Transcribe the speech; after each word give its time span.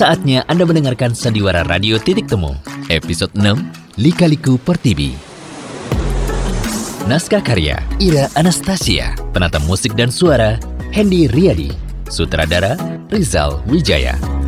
Saatnya 0.00 0.48
Anda 0.48 0.64
mendengarkan 0.64 1.12
Sandiwara 1.12 1.60
Radio 1.68 2.00
Titik 2.00 2.24
Temu, 2.24 2.56
episode 2.88 3.36
6, 3.36 4.00
Lika-Liku 4.00 4.56
Pertibi. 4.56 5.12
Naskah 7.04 7.44
karya 7.44 7.76
Ira 8.00 8.32
Anastasia, 8.32 9.12
penata 9.36 9.60
musik 9.68 9.92
dan 9.92 10.08
suara 10.08 10.56
Hendy 10.88 11.28
Riyadi, 11.28 11.68
sutradara 12.08 12.80
Rizal 13.12 13.60
Wijaya. 13.68 14.39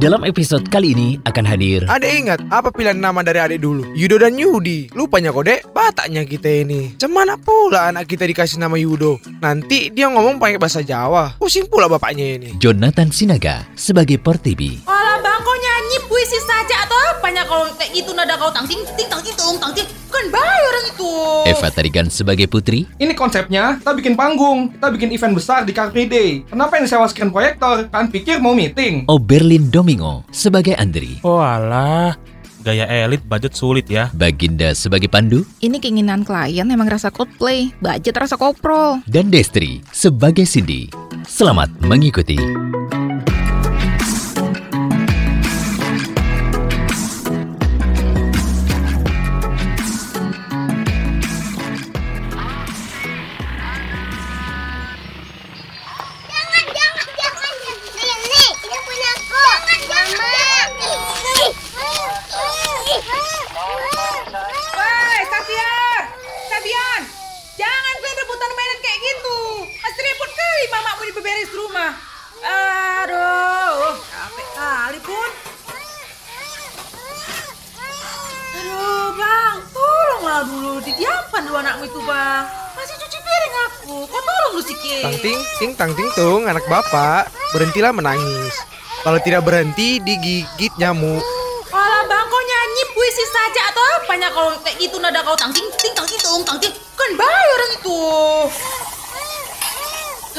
Dalam 0.00 0.24
episode 0.24 0.64
kali 0.72 0.96
ini 0.96 1.20
akan 1.28 1.44
hadir 1.44 1.84
Adek 1.84 2.24
ingat 2.24 2.40
apa 2.48 2.72
pilihan 2.72 2.96
nama 2.96 3.20
dari 3.20 3.36
adik 3.36 3.60
dulu? 3.60 3.84
Yudo 3.92 4.16
dan 4.16 4.32
Yudi. 4.32 4.88
Lupanya 4.96 5.28
kok 5.28 5.44
dek, 5.44 5.60
bataknya 5.76 6.24
kita 6.24 6.64
ini. 6.64 6.96
Cemana 6.96 7.36
pula 7.36 7.92
anak 7.92 8.08
kita 8.08 8.24
dikasih 8.24 8.64
nama 8.64 8.80
Yudo? 8.80 9.20
Nanti 9.44 9.92
dia 9.92 10.08
ngomong 10.08 10.40
pakai 10.40 10.56
bahasa 10.56 10.80
Jawa. 10.80 11.36
Pusing 11.36 11.68
pula 11.68 11.84
bapaknya 11.84 12.40
ini. 12.40 12.56
Jonathan 12.56 13.12
Sinaga 13.12 13.68
sebagai 13.76 14.16
Pertibi. 14.16 14.80
Alah 14.88 15.20
bang 15.20 15.40
kau 15.44 15.52
nyanyi 15.60 15.98
puisi 16.08 16.40
saja 16.48 16.59
atau 17.30 17.46
apanya 17.46 17.46
kalau 17.46 17.64
kayak 17.78 17.90
gitu 17.94 18.10
nada 18.10 18.34
kau 18.34 18.50
tang 18.50 18.66
ting 18.66 18.82
ting 18.98 19.06
tang 19.06 19.22
ting 19.22 19.36
tung 19.38 19.54
tang 19.56 19.70
ting 19.70 19.86
kan 20.10 20.24
bahaya 20.28 20.62
orang 20.66 20.86
itu. 20.90 21.10
Eva 21.46 21.68
Tarigan 21.70 22.06
sebagai 22.10 22.50
Putri, 22.50 22.82
Ini 22.98 23.14
konsepnya, 23.14 23.78
kita 23.78 23.94
bikin 23.94 24.18
panggung, 24.18 24.74
kita 24.74 24.90
bikin 24.90 25.14
event 25.14 25.38
besar 25.38 25.62
di 25.62 25.70
Car 25.70 25.94
Free 25.94 26.10
Day. 26.10 26.42
Kenapa 26.42 26.74
yang 26.74 26.90
sewa 26.90 27.06
screen 27.06 27.30
proyektor? 27.30 27.86
Kan 27.86 28.10
pikir 28.10 28.42
mau 28.42 28.50
meeting. 28.50 29.06
Oberlin 29.06 29.70
Domingo 29.70 30.26
sebagai 30.34 30.74
Andri, 30.74 31.22
Oh 31.22 31.38
alah, 31.38 32.18
gaya 32.60 32.90
elit 32.90 33.22
budget 33.22 33.54
sulit 33.54 33.86
ya. 33.86 34.10
Baginda 34.10 34.74
sebagai 34.74 35.06
Pandu, 35.06 35.46
Ini 35.62 35.78
keinginan 35.78 36.26
klien 36.26 36.66
emang 36.66 36.90
rasa 36.90 37.14
cosplay, 37.14 37.70
budget 37.78 38.18
rasa 38.18 38.34
koprol. 38.34 38.98
dan 39.06 39.30
Destri 39.30 39.78
sebagai 39.94 40.42
Cindy. 40.42 40.90
Selamat 41.22 41.70
mengikuti. 41.78 42.34
Dibeberes 71.30 71.52
rumah. 71.54 71.92
Aduh, 72.42 73.94
capek 74.02 74.48
kali 74.58 74.98
pun. 74.98 75.30
Aduh 78.50 79.08
bang, 79.14 79.56
tolonglah 79.70 80.40
dulu 80.50 80.74
didiamkan 80.82 81.42
dulu 81.46 81.56
anakmu 81.62 81.84
itu 81.86 82.00
bang. 82.02 82.44
Masih 82.74 82.96
cuci 82.98 83.18
piring 83.22 83.54
aku, 83.70 83.96
kau 84.10 84.20
tolong 84.26 84.52
lu 84.58 84.62
sikit. 84.66 85.02
Tang 85.06 85.18
ting, 85.22 85.38
ting 85.62 85.72
tang 85.78 85.92
ting 85.94 86.10
tung, 86.18 86.50
anak 86.50 86.66
bapak. 86.66 87.30
Berhentilah 87.54 87.94
menangis. 87.94 88.54
Kalau 89.06 89.22
tidak 89.22 89.46
berhenti, 89.46 90.02
digigit 90.02 90.74
nyamuk. 90.82 91.22
Alah 91.70 92.02
bang, 92.10 92.26
kau 92.26 92.42
nyanyi 92.42 92.84
puisi 92.90 93.24
saja 93.30 93.70
atau 93.70 93.84
apanya 94.02 94.28
kalau 94.34 94.50
kayak 94.66 94.76
gitu 94.82 94.98
nada 94.98 95.22
kau 95.22 95.38
tang 95.38 95.54
ting 95.54 95.68
ting 95.78 95.94
tang 95.94 96.08
ting 96.10 96.18
tung 96.18 96.42
tang 96.42 96.58
ting 96.58 96.74
kan 96.98 97.10
bahaya 97.14 97.50
orang 97.54 97.70
itu. 97.78 98.00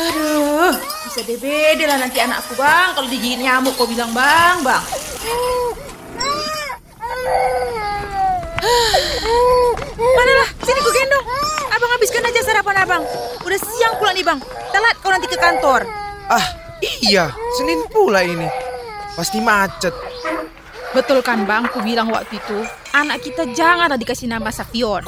Aduh, 0.02 0.74
bisa 1.06 1.22
beda 1.22 1.84
lah 1.86 1.98
nanti 2.02 2.18
anakku 2.18 2.58
bang 2.58 2.90
kalau 2.98 3.06
digigit 3.06 3.38
nyamuk 3.38 3.78
kau 3.78 3.86
bilang 3.86 4.10
bang 4.16 4.58
bang. 4.66 4.84
Manalah, 10.02 10.50
sini 10.66 10.80
ku 10.82 10.90
gendong. 10.90 11.26
Abang 11.70 11.92
habiskan 11.94 12.26
aja 12.26 12.42
sarapan 12.42 12.78
abang. 12.82 13.04
Udah 13.46 13.60
siang 13.62 13.96
pula 14.02 14.12
nih 14.14 14.26
bang. 14.26 14.40
Telat 14.74 14.96
kau 15.02 15.14
nanti 15.14 15.30
ke 15.30 15.38
kantor. 15.38 15.86
Ah, 16.30 16.46
iya. 17.02 17.30
Senin 17.58 17.86
pula 17.90 18.26
ini. 18.26 18.50
Pasti 19.14 19.38
macet. 19.38 19.94
Betul 20.92 21.22
kan 21.22 21.46
bang, 21.46 21.70
ku 21.70 21.80
bilang 21.80 22.12
waktu 22.12 22.42
itu, 22.42 22.68
anak 22.92 23.24
kita 23.24 23.48
jangan 23.54 23.96
dikasih 23.96 24.28
nama 24.28 24.52
Safion. 24.52 25.06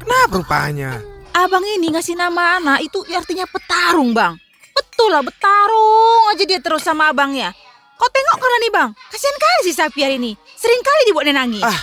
Kenapa 0.00 0.32
rupanya? 0.32 1.09
Abang 1.30 1.62
ini 1.62 1.94
ngasih 1.94 2.18
nama 2.18 2.58
anak 2.58 2.82
itu 2.82 3.06
artinya 3.14 3.46
petarung 3.46 4.10
bang. 4.10 4.34
Betul 4.74 5.14
lah, 5.14 5.22
bertarung 5.22 6.34
aja 6.34 6.42
dia 6.42 6.58
terus 6.58 6.82
sama 6.82 7.14
abangnya. 7.14 7.54
Kau 7.94 8.10
tengok 8.10 8.36
kalau 8.40 8.56
nih 8.58 8.72
bang, 8.72 8.90
kasihan 9.12 9.36
kali 9.38 9.60
si 9.62 9.72
Safian 9.76 10.10
ini. 10.18 10.32
Sering 10.58 10.82
kali 10.82 11.02
dibuat 11.06 11.30
nangis. 11.30 11.62
Ah, 11.62 11.80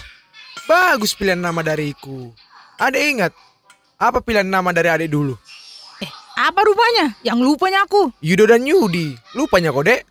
bagus 0.68 1.16
pilihan 1.16 1.40
nama 1.40 1.64
dariku. 1.64 2.36
Adek 2.78 3.04
ingat 3.08 3.32
apa 3.98 4.20
pilihan 4.20 4.46
nama 4.46 4.70
dari 4.76 4.92
adik 4.92 5.10
dulu? 5.10 5.34
Eh, 6.04 6.12
apa 6.38 6.60
rupanya? 6.62 7.16
Yang 7.24 7.40
lupanya 7.42 7.88
aku. 7.88 8.12
Yudo 8.20 8.46
dan 8.46 8.68
Yudi. 8.68 9.16
Lupanya 9.34 9.72
kok 9.72 9.86
dek. 9.88 10.02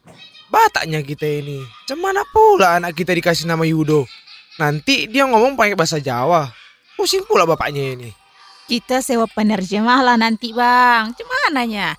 Bataknya 0.49 1.05
kita 1.05 1.27
ini. 1.27 1.61
Cemana 1.85 2.25
pula 2.33 2.81
anak 2.81 2.97
kita 2.97 3.13
dikasih 3.13 3.47
nama 3.47 3.63
Yudo? 3.69 4.09
Nanti 4.57 5.07
dia 5.07 5.29
ngomong 5.29 5.55
pakai 5.55 5.77
bahasa 5.77 6.01
Jawa. 6.01 6.49
Pusing 6.97 7.29
pula 7.29 7.45
bapaknya 7.45 7.93
ini. 7.93 8.26
Kita 8.67 8.99
sewa 8.99 9.31
penerjemah 9.31 10.03
lah 10.03 10.19
nanti 10.19 10.51
bang. 10.51 11.15
Cumananya. 11.15 11.95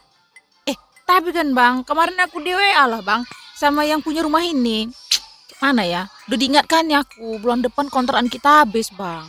Eh, 0.68 0.76
tapi 1.08 1.32
kan 1.32 1.56
bang, 1.56 1.88
kemarin 1.88 2.20
aku 2.20 2.44
di 2.44 2.52
WA 2.52 2.84
lah 2.84 3.00
bang. 3.00 3.24
Sama 3.56 3.88
yang 3.88 4.04
punya 4.04 4.20
rumah 4.28 4.44
ini. 4.44 4.92
Mana 5.64 5.88
ya? 5.88 6.12
Udah 6.28 6.38
diingatkan 6.38 6.92
ya 6.92 7.08
aku. 7.08 7.40
Bulan 7.40 7.64
depan 7.64 7.88
kontrakan 7.88 8.28
kita 8.28 8.68
habis 8.68 8.92
bang. 8.92 9.24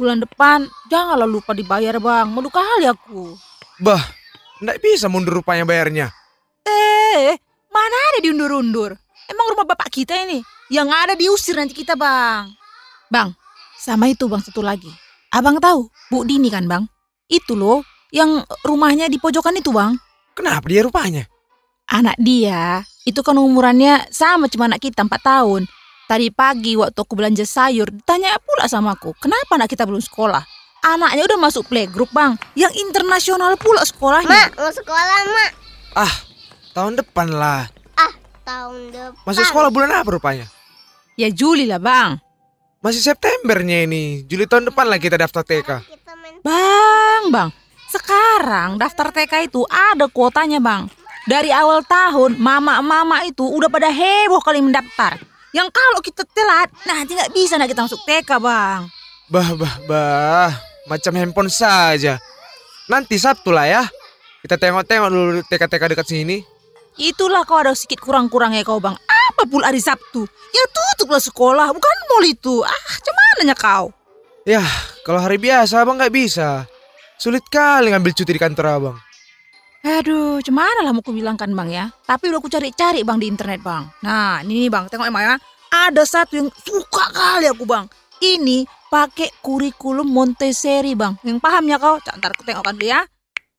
Bulan 0.00 0.24
depan 0.24 0.64
janganlah 0.88 1.28
lupa 1.28 1.52
dibayar 1.52 2.00
bang. 2.00 2.32
Mau 2.32 2.40
kali 2.48 2.88
aku. 2.88 3.36
Bah, 3.76 4.00
ndak 4.64 4.80
bisa 4.80 5.12
mundur 5.12 5.44
rupanya 5.44 5.68
bayarnya. 5.68 6.08
Eh, 6.64 7.36
mana 7.68 7.96
ada 8.16 8.24
diundur-undur? 8.24 8.96
Emang 9.28 9.46
rumah 9.52 9.68
bapak 9.68 9.92
kita 9.92 10.16
ini? 10.16 10.40
Yang 10.72 10.88
ada 10.96 11.12
diusir 11.12 11.60
nanti 11.60 11.76
kita 11.76 11.92
bang. 11.92 12.48
Bang, 13.12 13.36
sama 13.76 14.08
itu 14.08 14.24
bang 14.32 14.40
satu 14.40 14.64
lagi. 14.64 15.09
Abang 15.30 15.62
tahu, 15.62 15.86
Bu 16.10 16.26
Dini 16.26 16.50
kan 16.50 16.66
bang? 16.66 16.90
Itu 17.30 17.54
loh, 17.54 17.86
yang 18.10 18.42
rumahnya 18.66 19.06
di 19.06 19.14
pojokan 19.22 19.54
itu 19.54 19.70
bang. 19.70 19.94
Kenapa 20.34 20.66
dia 20.66 20.82
rupanya? 20.82 21.22
Anak 21.86 22.18
dia, 22.18 22.82
itu 23.06 23.22
kan 23.22 23.38
umurannya 23.38 24.10
sama 24.10 24.50
cuma 24.50 24.66
anak 24.66 24.82
kita 24.82 25.06
4 25.06 25.10
tahun. 25.22 25.70
Tadi 26.10 26.34
pagi 26.34 26.74
waktu 26.74 26.98
aku 26.98 27.14
belanja 27.14 27.46
sayur, 27.46 27.94
ditanya 27.94 28.42
pula 28.42 28.66
sama 28.66 28.98
aku, 28.98 29.14
kenapa 29.22 29.54
anak 29.54 29.70
kita 29.70 29.86
belum 29.86 30.02
sekolah? 30.02 30.42
Anaknya 30.82 31.22
udah 31.30 31.38
masuk 31.38 31.62
playgroup 31.70 32.10
bang, 32.10 32.34
yang 32.58 32.74
internasional 32.74 33.54
pula 33.54 33.86
sekolahnya. 33.86 34.50
Mak, 34.50 34.58
mau 34.58 34.72
sekolah, 34.74 35.18
Mak. 35.30 35.50
Ah, 35.94 36.14
tahun 36.74 36.98
depan 36.98 37.30
lah. 37.30 37.70
Ah, 37.94 38.10
tahun 38.42 38.90
depan. 38.90 39.22
Masuk 39.30 39.46
sekolah 39.46 39.70
bulan 39.70 39.94
apa 39.94 40.10
rupanya? 40.10 40.50
Ya 41.14 41.30
Juli 41.30 41.70
lah 41.70 41.78
bang. 41.78 42.18
Masih 42.80 43.04
Septembernya 43.04 43.84
ini. 43.84 44.24
Juli 44.24 44.48
tahun 44.48 44.72
depan 44.72 44.88
lah 44.88 44.96
kita 44.96 45.20
daftar 45.20 45.44
TK. 45.44 45.84
Bang, 46.40 47.28
bang, 47.28 47.48
sekarang 47.92 48.80
daftar 48.80 49.12
TK 49.12 49.52
itu 49.52 49.68
ada 49.68 50.08
kuotanya 50.08 50.56
bang. 50.64 50.88
Dari 51.28 51.52
awal 51.52 51.84
tahun, 51.84 52.40
mama-mama 52.40 53.20
itu 53.28 53.44
udah 53.44 53.68
pada 53.68 53.92
heboh 53.92 54.40
kali 54.40 54.64
mendaftar. 54.64 55.20
Yang 55.52 55.68
kalau 55.76 56.00
kita 56.00 56.24
telat, 56.32 56.72
nanti 56.88 57.12
nggak 57.12 57.36
bisa 57.36 57.60
nak 57.60 57.68
kita 57.68 57.84
masuk 57.84 58.00
TK 58.08 58.40
bang. 58.40 58.88
Bah, 59.28 59.52
bah, 59.60 59.76
bah. 59.84 60.50
Macam 60.88 61.12
handphone 61.20 61.52
saja. 61.52 62.16
Nanti 62.88 63.20
Sabtu 63.20 63.52
lah 63.52 63.68
ya. 63.68 63.82
Kita 64.40 64.56
tengok-tengok 64.56 65.08
dulu 65.12 65.44
TK-TK 65.44 65.84
dekat 65.92 66.06
sini. 66.08 66.40
Itulah 66.96 67.44
kau 67.44 67.60
ada 67.60 67.76
sedikit 67.76 68.00
kurang-kurangnya 68.00 68.64
kau 68.64 68.80
bang. 68.80 68.96
Apa 69.30 69.46
pula 69.46 69.70
hari 69.70 69.78
Sabtu? 69.78 70.26
Ya 70.50 70.64
tutuplah 70.74 71.22
sekolah, 71.22 71.70
bukan 71.70 71.96
mall 72.10 72.26
itu. 72.26 72.66
Ah, 72.66 72.82
cumananya 73.06 73.54
kau. 73.54 73.94
Ya, 74.42 74.66
kalau 75.06 75.22
hari 75.22 75.38
biasa 75.38 75.86
abang 75.86 75.94
nggak 75.94 76.10
bisa. 76.10 76.66
Sulit 77.14 77.46
kali 77.46 77.94
ngambil 77.94 78.10
cuti 78.10 78.32
di 78.34 78.40
kantor 78.42 78.66
abang. 78.66 78.96
Aduh, 79.80 80.42
cemana 80.44 80.84
lah 80.84 80.92
mau 80.92 81.00
ku 81.00 81.14
bilangkan 81.14 81.48
bang 81.54 81.68
ya. 81.70 81.84
Tapi 82.04 82.28
udah 82.28 82.42
aku 82.42 82.50
cari-cari 82.52 83.06
bang 83.06 83.16
di 83.16 83.26
internet 83.30 83.62
bang. 83.62 83.86
Nah, 84.04 84.42
ini 84.42 84.66
nih 84.66 84.70
bang, 84.72 84.84
tengok 84.90 85.06
emang 85.08 85.24
ya. 85.24 85.34
Ada 85.70 86.02
satu 86.04 86.36
yang 86.36 86.48
suka 86.66 87.04
kali 87.14 87.46
aku 87.46 87.64
bang. 87.64 87.86
Ini 88.20 88.66
pakai 88.90 89.30
kurikulum 89.40 90.04
Montessori 90.04 90.92
bang. 90.98 91.16
Yang 91.22 91.38
paham 91.38 91.64
ya 91.70 91.78
kau? 91.78 91.96
Ntar 91.96 92.34
aku 92.34 92.42
tengokkan 92.44 92.76
dulu 92.76 92.90
ya. 92.90 93.00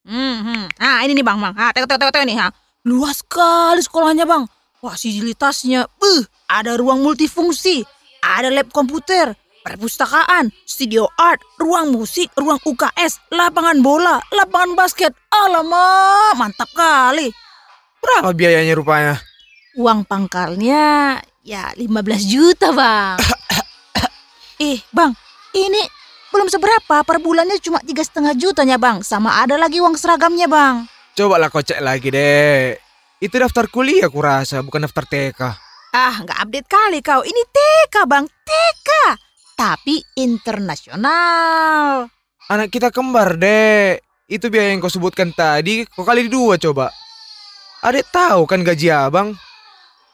Hmm, 0.05 0.37
hmm. 0.45 0.63
Nah 0.77 0.97
ini 1.07 1.17
nih 1.17 1.25
bang, 1.25 1.37
bang. 1.39 1.53
Ah, 1.57 1.71
tengok, 1.73 1.87
tengok, 1.89 2.01
tengok, 2.05 2.13
tengok 2.13 2.27
nih. 2.29 2.37
Ha. 2.37 2.47
Luas 2.85 3.17
sekali 3.21 3.81
sekolahnya 3.81 4.25
bang. 4.29 4.43
Fasilitasnya, 4.81 5.85
uh, 5.85 6.21
ada 6.49 6.73
ruang 6.73 7.05
multifungsi, 7.05 7.85
ada 8.25 8.49
lab 8.49 8.73
komputer, 8.73 9.37
perpustakaan, 9.61 10.49
studio 10.65 11.05
art, 11.21 11.37
ruang 11.61 11.93
musik, 11.93 12.33
ruang 12.33 12.57
UKS, 12.65 13.21
lapangan 13.29 13.77
bola, 13.85 14.17
lapangan 14.33 14.73
basket. 14.73 15.13
Alamak, 15.29 16.33
mantap 16.33 16.73
kali. 16.73 17.29
Berapa 18.01 18.33
biayanya 18.33 18.73
rupanya? 18.73 19.21
Uang 19.77 20.01
pangkalnya 20.03 21.21
Ya 21.41 21.73
15 21.73 22.25
juta 22.25 22.69
bang. 22.69 23.17
eh 24.65 24.77
bang, 24.93 25.13
ini 25.57 25.81
belum 26.29 26.49
seberapa 26.49 27.01
per 27.01 27.17
bulannya 27.17 27.57
cuma 27.57 27.81
tiga 27.81 28.05
setengah 28.05 28.37
jutanya 28.37 28.77
bang. 28.77 29.01
Sama 29.01 29.41
ada 29.41 29.57
lagi 29.57 29.81
uang 29.81 29.97
seragamnya 29.97 30.45
bang. 30.45 30.85
Coba 31.17 31.41
lah 31.41 31.49
kau 31.49 31.65
cek 31.65 31.81
lagi 31.81 32.13
deh. 32.13 32.90
Itu 33.21 33.37
daftar 33.37 33.69
kuliah 33.69 34.09
aku 34.09 34.17
rasa, 34.17 34.65
bukan 34.65 34.89
daftar 34.89 35.05
TK. 35.05 35.41
Ah 35.93 36.15
nggak 36.25 36.41
update 36.41 36.65
kali 36.65 36.99
kau. 37.05 37.21
Ini 37.21 37.41
TK 37.53 38.09
bang, 38.09 38.25
TK. 38.25 38.89
Tapi 39.53 40.01
internasional. 40.17 42.09
Anak 42.49 42.73
kita 42.73 42.89
kembar 42.89 43.37
deh. 43.37 44.01
Itu 44.25 44.49
biaya 44.49 44.73
yang 44.73 44.81
kau 44.81 44.89
sebutkan 44.89 45.29
tadi, 45.37 45.85
kau 45.85 46.01
kali 46.01 46.25
dua 46.33 46.57
coba. 46.57 46.89
Adek 47.85 48.09
tahu 48.09 48.49
kan 48.49 48.65
gaji 48.65 48.89
abang? 48.89 49.37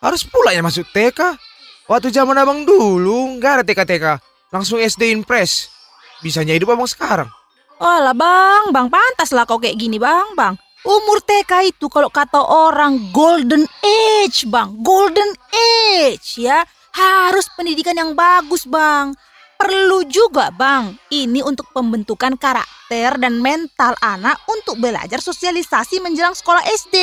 Harus 0.04 0.28
pula 0.28 0.52
ya 0.52 0.60
masuk 0.60 0.84
TK. 0.92 1.40
Waktu 1.88 2.12
zaman 2.12 2.36
abang 2.36 2.68
dulu, 2.68 3.40
nggak 3.40 3.52
ada 3.56 3.64
TK-TK. 3.64 4.20
Langsung 4.52 4.84
SD 4.84 5.16
Impress. 5.16 5.72
Bisanya 6.20 6.52
hidup 6.52 6.76
abang 6.76 6.92
sekarang. 6.92 7.32
Walah 7.80 8.12
bang, 8.12 8.76
bang 8.76 8.92
pantas 8.92 9.32
lah 9.32 9.48
kau 9.48 9.64
kayak 9.64 9.80
gini 9.80 9.96
bang, 9.96 10.28
bang. 10.36 10.60
Umur 10.88 11.20
TK 11.20 11.76
itu 11.76 11.92
kalau 11.92 12.08
kata 12.08 12.40
orang 12.40 13.12
golden 13.12 13.68
age 13.84 14.48
bang, 14.48 14.72
golden 14.80 15.36
age 15.52 16.40
ya. 16.40 16.64
Harus 16.96 17.52
pendidikan 17.60 17.92
yang 17.92 18.16
bagus 18.16 18.64
bang. 18.64 19.12
Perlu 19.60 20.08
juga 20.08 20.48
bang, 20.56 20.96
ini 21.12 21.44
untuk 21.44 21.68
pembentukan 21.76 22.40
karakter 22.40 23.20
dan 23.20 23.36
mental 23.44 24.00
anak 24.00 24.40
untuk 24.48 24.80
belajar 24.80 25.20
sosialisasi 25.20 26.00
menjelang 26.00 26.32
sekolah 26.32 26.64
SD. 26.64 26.96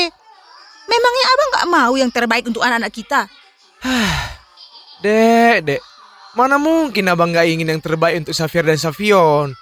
Memangnya 0.89 1.25
abang 1.29 1.49
nggak 1.53 1.69
mau 1.69 1.93
yang 2.01 2.09
terbaik 2.09 2.49
untuk 2.49 2.65
anak-anak 2.65 2.93
kita? 2.95 3.29
Dek, 5.05 5.57
dek. 5.69 5.83
Mana 6.33 6.57
mungkin 6.57 7.05
abang 7.13 7.37
nggak 7.37 7.53
ingin 7.53 7.77
yang 7.77 7.83
terbaik 7.85 8.17
untuk 8.25 8.33
Safir 8.33 8.65
dan 8.65 8.81
Safion. 8.81 9.53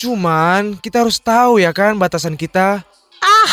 Cuman 0.00 0.80
kita 0.80 1.04
harus 1.04 1.20
tahu 1.20 1.60
ya 1.60 1.76
kan 1.76 2.00
batasan 2.00 2.32
kita. 2.32 2.80
Ah, 3.22 3.52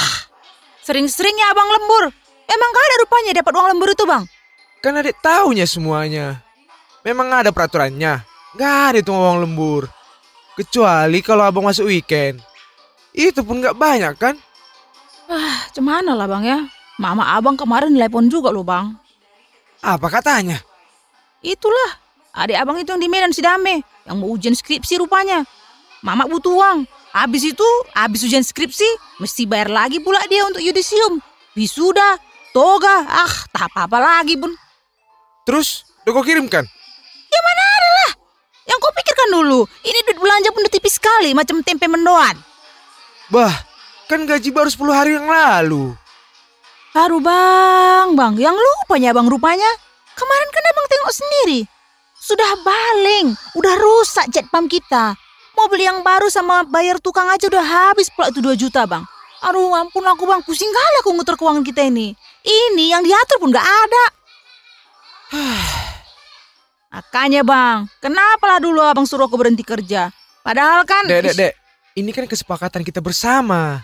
sering-seringnya 0.85 1.51
abang 1.51 1.69
lembur. 1.69 2.13
Emang 2.45 2.69
gak 2.69 2.85
ada 2.85 2.95
rupanya 3.01 3.31
dapat 3.41 3.53
uang 3.57 3.67
lembur 3.73 3.89
itu 3.89 4.05
bang? 4.05 4.23
Kan 4.85 5.01
adek 5.01 5.17
tahunya 5.19 5.65
semuanya. 5.65 6.45
Memang 7.01 7.29
ada 7.33 7.49
peraturannya. 7.49 8.21
Nggak 8.53 8.75
ada 8.89 8.97
itu 9.01 9.11
uang 9.11 9.45
lembur. 9.45 9.89
Kecuali 10.55 11.19
kalau 11.25 11.43
abang 11.43 11.65
masuk 11.65 11.89
weekend. 11.89 12.39
Itu 13.11 13.41
pun 13.41 13.59
nggak 13.59 13.75
banyak 13.75 14.13
kan? 14.15 14.35
Ah, 15.25 15.65
cemana 15.73 16.13
lah 16.13 16.29
bang 16.29 16.43
ya? 16.45 16.59
Mama 16.95 17.33
abang 17.35 17.57
kemarin 17.59 17.91
telepon 17.91 18.29
juga 18.29 18.53
loh 18.53 18.63
bang. 18.63 18.93
Apa 19.83 20.07
katanya? 20.07 20.61
Itulah, 21.43 21.99
adik 22.31 22.57
abang 22.57 22.77
itu 22.79 22.89
yang 22.89 23.01
di 23.01 23.09
Medan 23.11 23.35
Sidame, 23.35 23.83
yang 24.07 24.17
mau 24.17 24.31
ujian 24.31 24.55
skripsi 24.55 24.97
rupanya. 24.97 25.43
Mama 26.01 26.25
butuh 26.25 26.55
uang. 26.55 26.87
Habis 27.15 27.55
itu, 27.55 27.67
habis 27.95 28.27
ujian 28.27 28.43
skripsi, 28.43 28.83
mesti 29.23 29.47
bayar 29.47 29.71
lagi 29.71 30.03
pula 30.03 30.19
dia 30.27 30.43
untuk 30.43 30.59
yudisium. 30.59 31.23
Wisuda, 31.55 32.19
toga, 32.51 33.07
ah 33.07 33.33
tak 33.55 33.71
apa-apa 33.71 34.03
lagi 34.03 34.35
bun. 34.35 34.51
Terus, 35.47 35.87
udah 36.03 36.11
kau 36.11 36.27
kirimkan? 36.27 36.67
Ya 37.31 37.39
mana 37.39 37.63
ada 37.63 37.89
lah. 37.95 38.11
Yang 38.67 38.79
kau 38.83 38.91
pikirkan 38.99 39.29
dulu, 39.31 39.61
ini 39.87 39.99
duit 40.03 40.19
belanja 40.19 40.51
pun 40.51 40.67
udah 40.67 40.73
tipis 40.75 40.99
sekali, 40.99 41.31
macam 41.31 41.63
tempe 41.63 41.87
mendoan. 41.87 42.35
Bah, 43.31 43.63
kan 44.11 44.27
gaji 44.27 44.51
baru 44.51 44.67
10 44.67 44.91
hari 44.91 45.11
yang 45.15 45.31
lalu. 45.31 45.95
Baru 46.91 47.23
bang, 47.23 48.11
bang, 48.11 48.33
yang 48.35 48.55
lupanya 48.59 49.15
bang 49.15 49.27
rupanya. 49.31 49.71
Kemarin 50.19 50.49
kan 50.51 50.63
abang 50.67 50.87
tengok 50.91 51.13
sendiri. 51.15 51.59
Sudah 52.19 52.59
baling, 52.59 53.39
udah 53.55 53.75
rusak 53.79 54.27
jet 54.35 54.51
pump 54.51 54.67
kita. 54.67 55.15
Mau 55.55 55.71
beli 55.71 55.87
yang 55.87 56.03
baru 56.03 56.27
sama 56.27 56.67
bayar 56.67 56.99
tukang 56.99 57.31
aja 57.31 57.47
udah 57.47 57.63
habis 57.63 58.11
pula 58.11 58.27
itu 58.27 58.43
2 58.43 58.59
juta 58.59 58.83
bang. 58.83 59.03
Aduh 59.39 59.71
ampun 59.71 60.03
aku 60.03 60.27
bang, 60.27 60.43
pusing 60.43 60.67
kali 60.67 60.95
aku 60.99 61.15
ngutur 61.15 61.39
keuangan 61.39 61.63
kita 61.63 61.87
ini. 61.87 62.11
Ini 62.43 62.85
yang 62.91 63.01
diatur 63.01 63.39
pun 63.39 63.55
gak 63.55 63.63
ada. 63.63 64.05
Makanya 66.95 67.41
bang, 67.47 67.87
kenapa 68.03 68.45
lah 68.55 68.59
dulu 68.59 68.83
abang 68.83 69.07
suruh 69.07 69.27
aku 69.27 69.35
berhenti 69.39 69.63
kerja? 69.63 70.11
Padahal 70.43 70.83
kan... 70.83 71.07
Dek, 71.07 71.31
dek, 71.31 71.35
dek. 71.35 71.53
Ini 71.95 72.11
kan 72.11 72.27
kesepakatan 72.27 72.83
kita 72.83 72.99
bersama. 72.99 73.79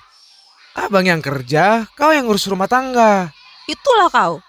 Abang 0.75 1.03
yang 1.03 1.19
kerja, 1.19 1.87
kau 1.95 2.11
yang 2.11 2.27
ngurus 2.27 2.47
rumah 2.47 2.67
tangga. 2.67 3.31
Itulah 3.67 4.07
kau. 4.11 4.39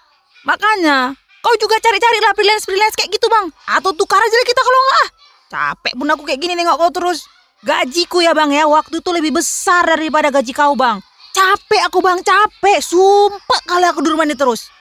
Makanya, 0.43 1.15
kau 1.43 1.55
juga 1.59 1.79
cari-cari 1.79 2.19
lah 2.23 2.35
freelance-freelance 2.35 2.95
kayak 2.95 3.11
gitu 3.11 3.27
bang. 3.27 3.47
Atau 3.67 3.91
tukar 3.95 4.19
aja 4.19 4.35
lah 4.35 4.47
kita 4.47 4.61
kalau 4.63 4.79
nggak 4.79 4.99
ah. 4.99 5.09
Capek 5.53 5.93
pun 5.93 6.09
aku 6.09 6.25
kayak 6.25 6.41
gini 6.41 6.57
nengok 6.57 6.81
kau 6.81 6.89
terus. 6.89 7.29
Gajiku 7.61 8.25
ya 8.25 8.33
bang 8.33 8.49
ya, 8.49 8.65
waktu 8.65 9.05
itu 9.05 9.09
lebih 9.13 9.37
besar 9.37 9.85
daripada 9.85 10.33
gaji 10.33 10.49
kau 10.49 10.73
bang. 10.73 10.97
Capek 11.29 11.81
aku 11.85 12.01
bang, 12.01 12.17
capek. 12.25 12.81
Sumpah 12.81 13.61
kali 13.69 13.85
aku 13.85 14.01
di 14.01 14.09
rumah 14.09 14.25
ini 14.25 14.33
terus. 14.33 14.73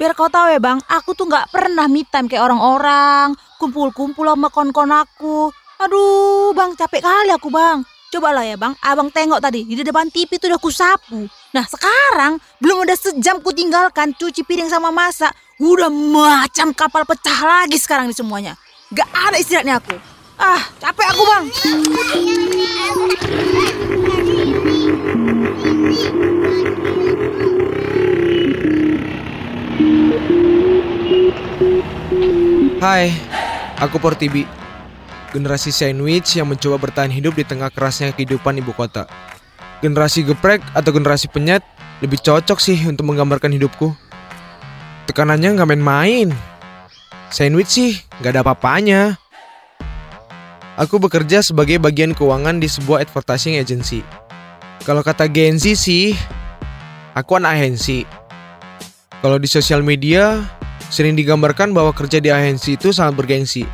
Biar 0.00 0.16
kau 0.16 0.32
tahu 0.32 0.48
ya 0.48 0.56
bang, 0.56 0.80
aku 0.88 1.12
tuh 1.12 1.28
nggak 1.28 1.52
pernah 1.52 1.84
me 1.92 2.08
time 2.08 2.24
kayak 2.24 2.40
orang-orang. 2.40 3.36
Kumpul-kumpul 3.60 4.24
sama 4.24 4.48
kon-kon 4.48 4.88
aku. 4.88 5.52
Aduh 5.84 6.56
bang, 6.56 6.72
capek 6.72 7.04
kali 7.04 7.28
aku 7.28 7.52
bang. 7.52 7.84
Coba 8.08 8.32
lah 8.32 8.48
ya 8.48 8.56
bang, 8.56 8.72
abang 8.80 9.12
tengok 9.12 9.44
tadi 9.44 9.68
di 9.68 9.84
depan 9.84 10.08
TV 10.08 10.40
tuh 10.40 10.48
udah 10.48 10.56
kusapu. 10.56 11.28
Nah 11.52 11.64
sekarang 11.68 12.40
belum 12.56 12.88
ada 12.88 12.96
sejam 12.96 13.44
ku 13.44 13.52
tinggalkan 13.52 14.16
cuci 14.16 14.40
piring 14.48 14.72
sama 14.72 14.88
masak. 14.88 15.36
Udah 15.60 15.92
macam 15.92 16.72
kapal 16.72 17.04
pecah 17.04 17.44
lagi 17.44 17.76
sekarang 17.76 18.08
nih 18.08 18.16
semuanya. 18.16 18.56
Gak 18.88 19.04
ada 19.12 19.36
istirahatnya 19.36 19.84
aku. 19.84 20.00
Ah 20.40 20.64
capek 20.80 21.06
aku 21.12 21.22
bang. 21.28 21.44
Hai, 32.80 33.12
aku 33.76 34.00
Portibi. 34.00 34.48
Generasi 35.36 35.68
sandwich 35.68 36.40
yang 36.40 36.48
mencoba 36.48 36.80
bertahan 36.80 37.12
hidup 37.12 37.36
di 37.36 37.44
tengah 37.44 37.68
kerasnya 37.68 38.16
kehidupan 38.16 38.56
ibu 38.56 38.72
kota. 38.72 39.04
Generasi 39.84 40.24
geprek 40.24 40.64
atau 40.72 40.96
generasi 40.96 41.28
penyet 41.28 41.60
lebih 42.00 42.24
cocok 42.24 42.56
sih 42.56 42.80
untuk 42.88 43.04
menggambarkan 43.04 43.52
hidupku. 43.52 43.92
Tekanannya 45.04 45.60
nggak 45.60 45.76
main-main. 45.76 46.32
Sandwich 47.28 47.68
sih 47.68 47.90
nggak 48.20 48.32
ada 48.32 48.40
apa-apanya. 48.40 49.20
Aku 50.78 51.02
bekerja 51.02 51.42
sebagai 51.42 51.82
bagian 51.82 52.14
keuangan 52.14 52.62
di 52.62 52.70
sebuah 52.70 53.02
advertising 53.04 53.58
agency. 53.58 54.00
Kalau 54.86 55.02
kata 55.02 55.26
Gen 55.26 55.58
Z 55.58 55.74
sih, 55.74 56.14
aku 57.18 57.36
anak 57.36 57.58
agensi. 57.58 58.06
Kalau 59.18 59.42
di 59.42 59.50
sosial 59.50 59.82
media, 59.82 60.38
sering 60.88 61.18
digambarkan 61.18 61.74
bahwa 61.74 61.90
kerja 61.90 62.22
di 62.22 62.30
agensi 62.30 62.78
itu 62.78 62.94
sangat 62.94 63.18
bergengsi. 63.18 63.66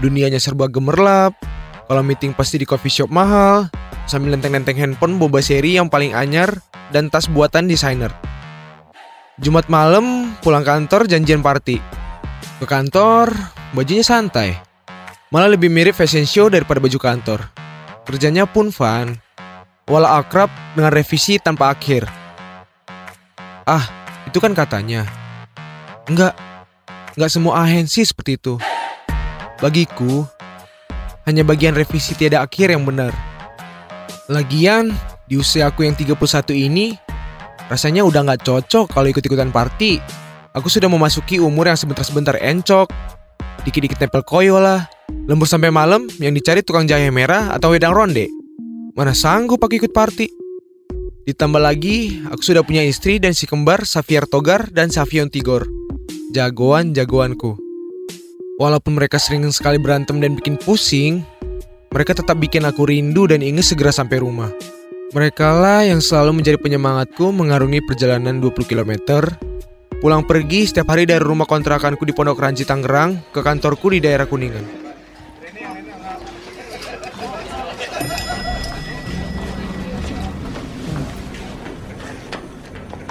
Dunianya 0.00 0.40
serba 0.40 0.64
gemerlap, 0.66 1.36
kalau 1.84 2.00
meeting 2.00 2.32
pasti 2.32 2.56
di 2.56 2.64
coffee 2.64 2.88
shop 2.88 3.12
mahal, 3.12 3.68
sambil 4.08 4.32
nenteng-nenteng 4.32 4.80
handphone 4.80 5.20
boba 5.20 5.44
seri 5.44 5.76
yang 5.76 5.92
paling 5.92 6.16
anyar, 6.16 6.48
dan 6.88 7.12
tas 7.12 7.28
buatan 7.28 7.68
desainer. 7.68 8.10
Jumat 9.36 9.68
malam, 9.68 10.32
pulang 10.40 10.64
kantor 10.64 11.04
janjian 11.04 11.44
party. 11.44 11.99
Ke 12.60 12.66
kantor, 12.68 13.32
bajunya 13.72 14.04
santai. 14.04 14.56
Malah 15.30 15.54
lebih 15.54 15.70
mirip 15.70 15.94
fashion 15.94 16.26
show 16.26 16.50
daripada 16.50 16.82
baju 16.82 16.98
kantor. 16.98 17.40
Kerjanya 18.04 18.44
pun 18.50 18.74
fun. 18.74 19.14
Walau 19.86 20.22
akrab 20.22 20.50
dengan 20.74 20.90
revisi 20.90 21.38
tanpa 21.38 21.70
akhir. 21.70 22.06
Ah, 23.66 23.86
itu 24.26 24.42
kan 24.42 24.54
katanya. 24.54 25.06
Enggak, 26.10 26.34
enggak 27.14 27.30
semua 27.30 27.62
agensi 27.62 28.02
seperti 28.02 28.38
itu. 28.38 28.54
Bagiku, 29.62 30.26
hanya 31.28 31.46
bagian 31.46 31.78
revisi 31.78 32.18
tiada 32.18 32.42
akhir 32.42 32.74
yang 32.74 32.82
benar. 32.82 33.14
Lagian, 34.26 34.90
di 35.30 35.38
usia 35.38 35.70
aku 35.70 35.86
yang 35.86 35.94
31 35.94 36.18
ini, 36.54 36.98
rasanya 37.70 38.02
udah 38.02 38.26
nggak 38.26 38.42
cocok 38.42 38.90
kalau 38.90 39.06
ikut-ikutan 39.06 39.54
party. 39.54 40.02
Aku 40.50 40.66
sudah 40.66 40.90
memasuki 40.90 41.38
umur 41.38 41.70
yang 41.70 41.78
sebentar-sebentar 41.78 42.34
encok. 42.34 42.90
Dikit-dikit 43.62 44.02
tempel 44.02 44.26
koyo 44.26 44.58
lah. 44.58 44.90
Lembur 45.30 45.46
sampai 45.46 45.70
malam 45.70 46.10
yang 46.18 46.34
dicari 46.34 46.66
tukang 46.66 46.90
jahe 46.90 47.06
merah 47.14 47.54
atau 47.54 47.70
wedang 47.70 47.94
ronde. 47.94 48.26
Mana 48.98 49.14
sanggup 49.14 49.62
aku 49.62 49.78
ikut 49.78 49.94
party. 49.94 50.26
Ditambah 51.22 51.62
lagi, 51.62 52.26
aku 52.26 52.42
sudah 52.42 52.66
punya 52.66 52.82
istri 52.82 53.22
dan 53.22 53.30
si 53.30 53.46
kembar 53.46 53.86
Xavier 53.86 54.26
Togar 54.26 54.74
dan 54.74 54.90
Savion 54.90 55.30
Tigor. 55.30 55.70
Jagoan-jagoanku. 56.34 57.54
Walaupun 58.58 58.98
mereka 58.98 59.22
sering 59.22 59.46
sekali 59.54 59.78
berantem 59.78 60.18
dan 60.18 60.34
bikin 60.34 60.58
pusing, 60.58 61.22
mereka 61.94 62.18
tetap 62.18 62.42
bikin 62.42 62.66
aku 62.66 62.90
rindu 62.90 63.30
dan 63.30 63.38
ingin 63.38 63.62
segera 63.62 63.94
sampai 63.94 64.18
rumah. 64.18 64.50
Mereka 65.14 65.46
lah 65.62 65.86
yang 65.86 66.02
selalu 66.02 66.42
menjadi 66.42 66.58
penyemangatku 66.58 67.30
mengarungi 67.30 67.78
perjalanan 67.86 68.42
20 68.42 68.66
km 68.66 68.98
Pulang 70.00 70.24
pergi 70.24 70.64
setiap 70.64 70.96
hari 70.96 71.04
dari 71.04 71.20
rumah 71.20 71.44
kontrakanku 71.44 72.08
di 72.08 72.16
Pondok 72.16 72.40
Ranji 72.40 72.64
Tangerang 72.64 73.20
ke 73.36 73.44
kantorku 73.44 73.92
di 73.92 74.00
daerah 74.00 74.24
Kuningan. 74.24 74.64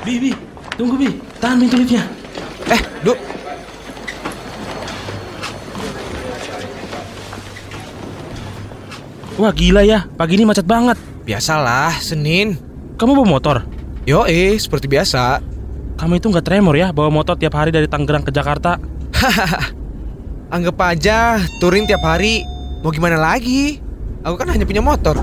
Bi, 0.01 0.13
Bi, 0.17 0.31
tunggu 0.73 0.97
Bi, 0.97 1.09
tahan 1.37 1.61
pintu 1.61 1.77
liftnya. 1.77 2.03
Eh, 2.73 2.81
Duk, 3.05 3.17
Wah 9.39 9.53
gila 9.55 9.87
ya, 9.87 10.03
pagi 10.19 10.35
ini 10.35 10.43
macet 10.43 10.67
banget. 10.67 10.99
biasalah, 11.23 11.93
Senin. 12.01 12.57
Kamu 12.97 13.13
bawa 13.13 13.27
motor? 13.37 13.57
Yo 14.03 14.25
eh, 14.25 14.57
seperti 14.57 14.89
biasa. 14.89 15.48
Kamu 15.99 16.15
itu 16.15 16.31
nggak 16.31 16.47
tremor 16.47 16.79
ya 16.79 16.95
bawa 16.95 17.11
motor 17.11 17.35
tiap 17.35 17.59
hari 17.59 17.75
dari 17.75 17.83
Tangerang 17.83 18.23
ke 18.23 18.31
Jakarta? 18.31 18.79
Anggap 20.55 20.79
aja 20.79 21.43
touring 21.59 21.83
tiap 21.83 21.99
hari. 22.07 22.47
Mau 22.79 22.95
gimana 22.95 23.19
lagi? 23.19 23.83
Aku 24.23 24.39
kan 24.39 24.47
hanya 24.47 24.63
punya 24.63 24.79
motor. 24.79 25.19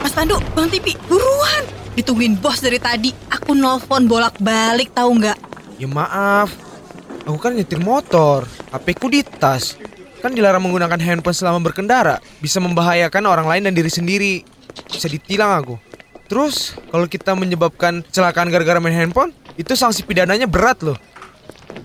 Mas 0.00 0.16
Pandu, 0.16 0.40
Bang 0.56 0.72
Tipi, 0.72 0.96
buruan. 1.04 1.68
Ditungguin 1.92 2.40
bos 2.40 2.56
dari 2.64 2.80
tadi. 2.80 3.12
Aku 3.28 3.52
nelfon 3.52 4.08
bolak-balik 4.08 4.96
tahu 4.96 5.20
nggak? 5.20 5.36
Ya 5.76 5.84
maaf, 5.84 6.56
aku 7.28 7.36
kan 7.36 7.52
nyetir 7.52 7.84
motor, 7.84 8.48
HP 8.72 8.96
ku 8.96 9.12
di 9.12 9.20
tas. 9.20 9.76
Kan 10.24 10.32
dilarang 10.32 10.64
menggunakan 10.64 10.96
handphone 10.96 11.36
selama 11.36 11.60
berkendara, 11.60 12.16
bisa 12.40 12.56
membahayakan 12.64 13.28
orang 13.28 13.44
lain 13.44 13.62
dan 13.68 13.76
diri 13.76 13.92
sendiri. 13.92 14.34
Bisa 14.88 15.04
ditilang 15.12 15.52
aku. 15.60 15.93
Terus, 16.24 16.72
kalau 16.88 17.04
kita 17.04 17.36
menyebabkan 17.36 18.00
kecelakaan 18.08 18.48
gara-gara 18.48 18.80
main 18.80 18.96
handphone, 18.96 19.30
itu 19.60 19.76
sanksi 19.76 20.02
pidananya 20.02 20.48
berat 20.48 20.80
loh. 20.80 20.96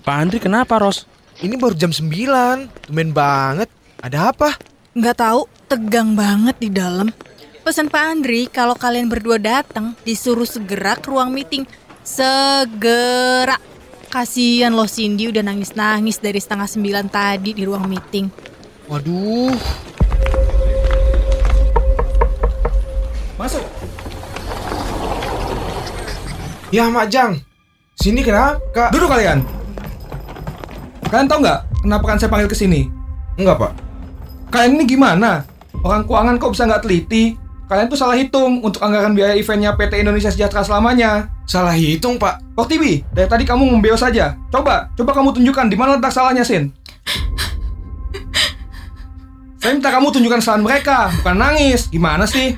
Pak 0.04 0.16
Andri 0.16 0.40
kenapa 0.40 0.80
Ros? 0.80 1.04
Ini 1.40 1.60
baru 1.60 1.76
jam 1.76 1.92
9, 1.92 2.88
tumben 2.88 3.12
banget. 3.12 3.68
Ada 4.00 4.32
apa? 4.32 4.56
Nggak 4.96 5.18
tahu, 5.20 5.42
tegang 5.68 6.16
banget 6.16 6.56
di 6.60 6.70
dalam. 6.72 7.12
Pesan 7.64 7.92
Pak 7.92 8.04
Andri 8.04 8.48
kalau 8.48 8.74
kalian 8.74 9.12
berdua 9.12 9.38
datang 9.38 9.94
disuruh 10.08 10.48
segera 10.48 10.96
ke 10.96 11.12
ruang 11.12 11.30
meeting. 11.30 11.68
Segera. 12.02 13.60
Kasian 14.10 14.74
loh 14.74 14.90
Cindy 14.90 15.30
udah 15.30 15.46
nangis-nangis 15.46 16.18
dari 16.18 16.42
setengah 16.42 16.66
sembilan 16.66 17.06
tadi 17.14 17.54
di 17.54 17.62
ruang 17.62 17.86
meeting. 17.86 18.26
Waduh, 18.90 19.54
Masuk. 23.40 23.79
Ya 26.70 26.90
Mak 26.90 27.08
Jang. 27.10 27.42
Sini 28.00 28.24
kenapa? 28.24 28.90
Duduk 28.94 29.12
kalian. 29.12 29.44
Kalian 31.10 31.28
tahu 31.28 31.40
nggak 31.42 31.60
kenapa 31.84 32.06
kan 32.06 32.18
saya 32.22 32.30
panggil 32.32 32.50
ke 32.50 32.58
sini? 32.58 32.88
Enggak, 33.36 33.60
Pak. 33.60 33.72
Kalian 34.54 34.80
ini 34.80 34.86
gimana? 34.86 35.44
Orang 35.82 36.06
keuangan 36.06 36.38
kok 36.38 36.54
bisa 36.54 36.70
nggak 36.70 36.84
teliti? 36.86 37.38
Kalian 37.70 37.86
tuh 37.86 37.98
salah 38.02 38.18
hitung 38.18 38.66
untuk 38.66 38.82
anggaran 38.82 39.14
biaya 39.14 39.38
eventnya 39.38 39.78
PT 39.78 40.02
Indonesia 40.02 40.34
Sejahtera 40.34 40.66
selamanya. 40.66 41.30
Salah 41.46 41.78
hitung, 41.78 42.18
Pak. 42.18 42.58
Kok 42.58 42.66
TV, 42.66 43.06
dari 43.14 43.30
tadi 43.30 43.46
kamu 43.46 43.78
membeo 43.78 43.94
saja. 43.94 44.34
Coba, 44.50 44.90
coba 44.98 45.12
kamu 45.14 45.38
tunjukkan 45.38 45.70
di 45.70 45.78
mana 45.78 45.98
letak 45.98 46.10
salahnya, 46.10 46.42
Sin. 46.42 46.74
Saya 49.62 49.76
minta 49.76 49.94
kamu 49.94 50.10
tunjukkan 50.10 50.42
kesalahan 50.42 50.66
mereka, 50.66 51.14
bukan 51.22 51.36
nangis. 51.38 51.94
Gimana 51.94 52.26
sih? 52.26 52.58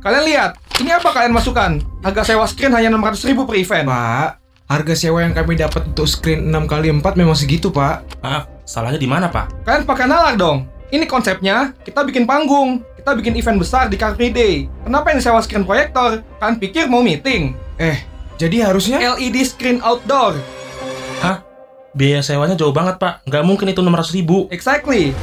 Kalian 0.00 0.24
lihat, 0.32 0.56
ini 0.82 0.90
apa 0.90 1.14
kalian 1.14 1.30
masukkan? 1.30 1.78
Harga 2.02 2.22
sewa 2.26 2.46
screen 2.50 2.74
hanya 2.74 2.90
600 2.90 3.28
ribu 3.30 3.46
per 3.46 3.54
event. 3.62 3.86
Pak, 3.86 4.28
harga 4.66 4.94
sewa 4.98 5.22
yang 5.22 5.30
kami 5.30 5.54
dapat 5.54 5.86
untuk 5.86 6.06
screen 6.10 6.50
6 6.50 6.66
kali 6.66 6.90
4 6.90 6.98
memang 7.14 7.36
segitu, 7.38 7.70
Pak. 7.70 8.18
Maaf, 8.24 8.50
salahnya 8.66 8.98
di 8.98 9.06
mana 9.06 9.30
Pak? 9.30 9.62
Kalian 9.62 9.86
pakai 9.86 10.06
nalar 10.10 10.34
dong. 10.34 10.66
Ini 10.90 11.06
konsepnya, 11.06 11.74
kita 11.86 12.02
bikin 12.02 12.26
panggung. 12.26 12.82
Kita 12.98 13.12
bikin 13.14 13.36
event 13.36 13.60
besar 13.60 13.86
di 13.92 14.00
Car 14.00 14.16
Free 14.16 14.32
Day. 14.32 14.66
Kenapa 14.82 15.12
yang 15.12 15.20
sewa 15.20 15.38
screen 15.44 15.62
proyektor? 15.62 16.24
Kalian 16.40 16.56
pikir 16.58 16.90
mau 16.90 17.04
meeting? 17.04 17.54
Eh, 17.78 18.02
jadi 18.40 18.66
harusnya 18.66 18.98
LED 19.14 19.46
screen 19.46 19.78
outdoor. 19.84 20.40
Hah? 21.22 21.44
Biaya 21.94 22.26
sewanya 22.26 22.58
jauh 22.58 22.74
banget 22.74 22.98
Pak, 22.98 23.22
nggak 23.30 23.44
mungkin 23.46 23.70
itu 23.70 23.78
600 23.78 24.10
ribu. 24.18 24.50
Exactly. 24.50 25.14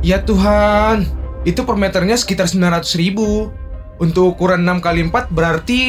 Ya 0.00 0.24
Tuhan, 0.24 1.04
itu 1.44 1.60
per 1.60 1.76
meternya 1.76 2.16
sekitar 2.16 2.48
900 2.48 2.96
ribu. 2.96 3.52
Untuk 3.94 4.34
ukuran 4.34 4.66
6 4.66 4.82
kali 4.82 5.06
4 5.06 5.30
berarti 5.30 5.82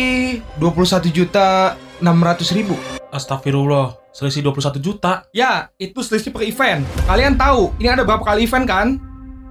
21 0.61 1.09
juta 1.09 1.73
600 1.97 2.53
ribu. 2.53 2.77
Astagfirullah, 3.09 3.97
selisih 4.13 4.45
21 4.45 4.77
juta. 4.77 5.25
Ya, 5.33 5.73
itu 5.81 6.05
selisih 6.05 6.29
per 6.29 6.45
event. 6.45 6.85
Kalian 7.09 7.33
tahu, 7.33 7.73
ini 7.81 7.89
ada 7.89 8.05
berapa 8.05 8.21
kali 8.21 8.45
event 8.45 8.65
kan? 8.69 8.87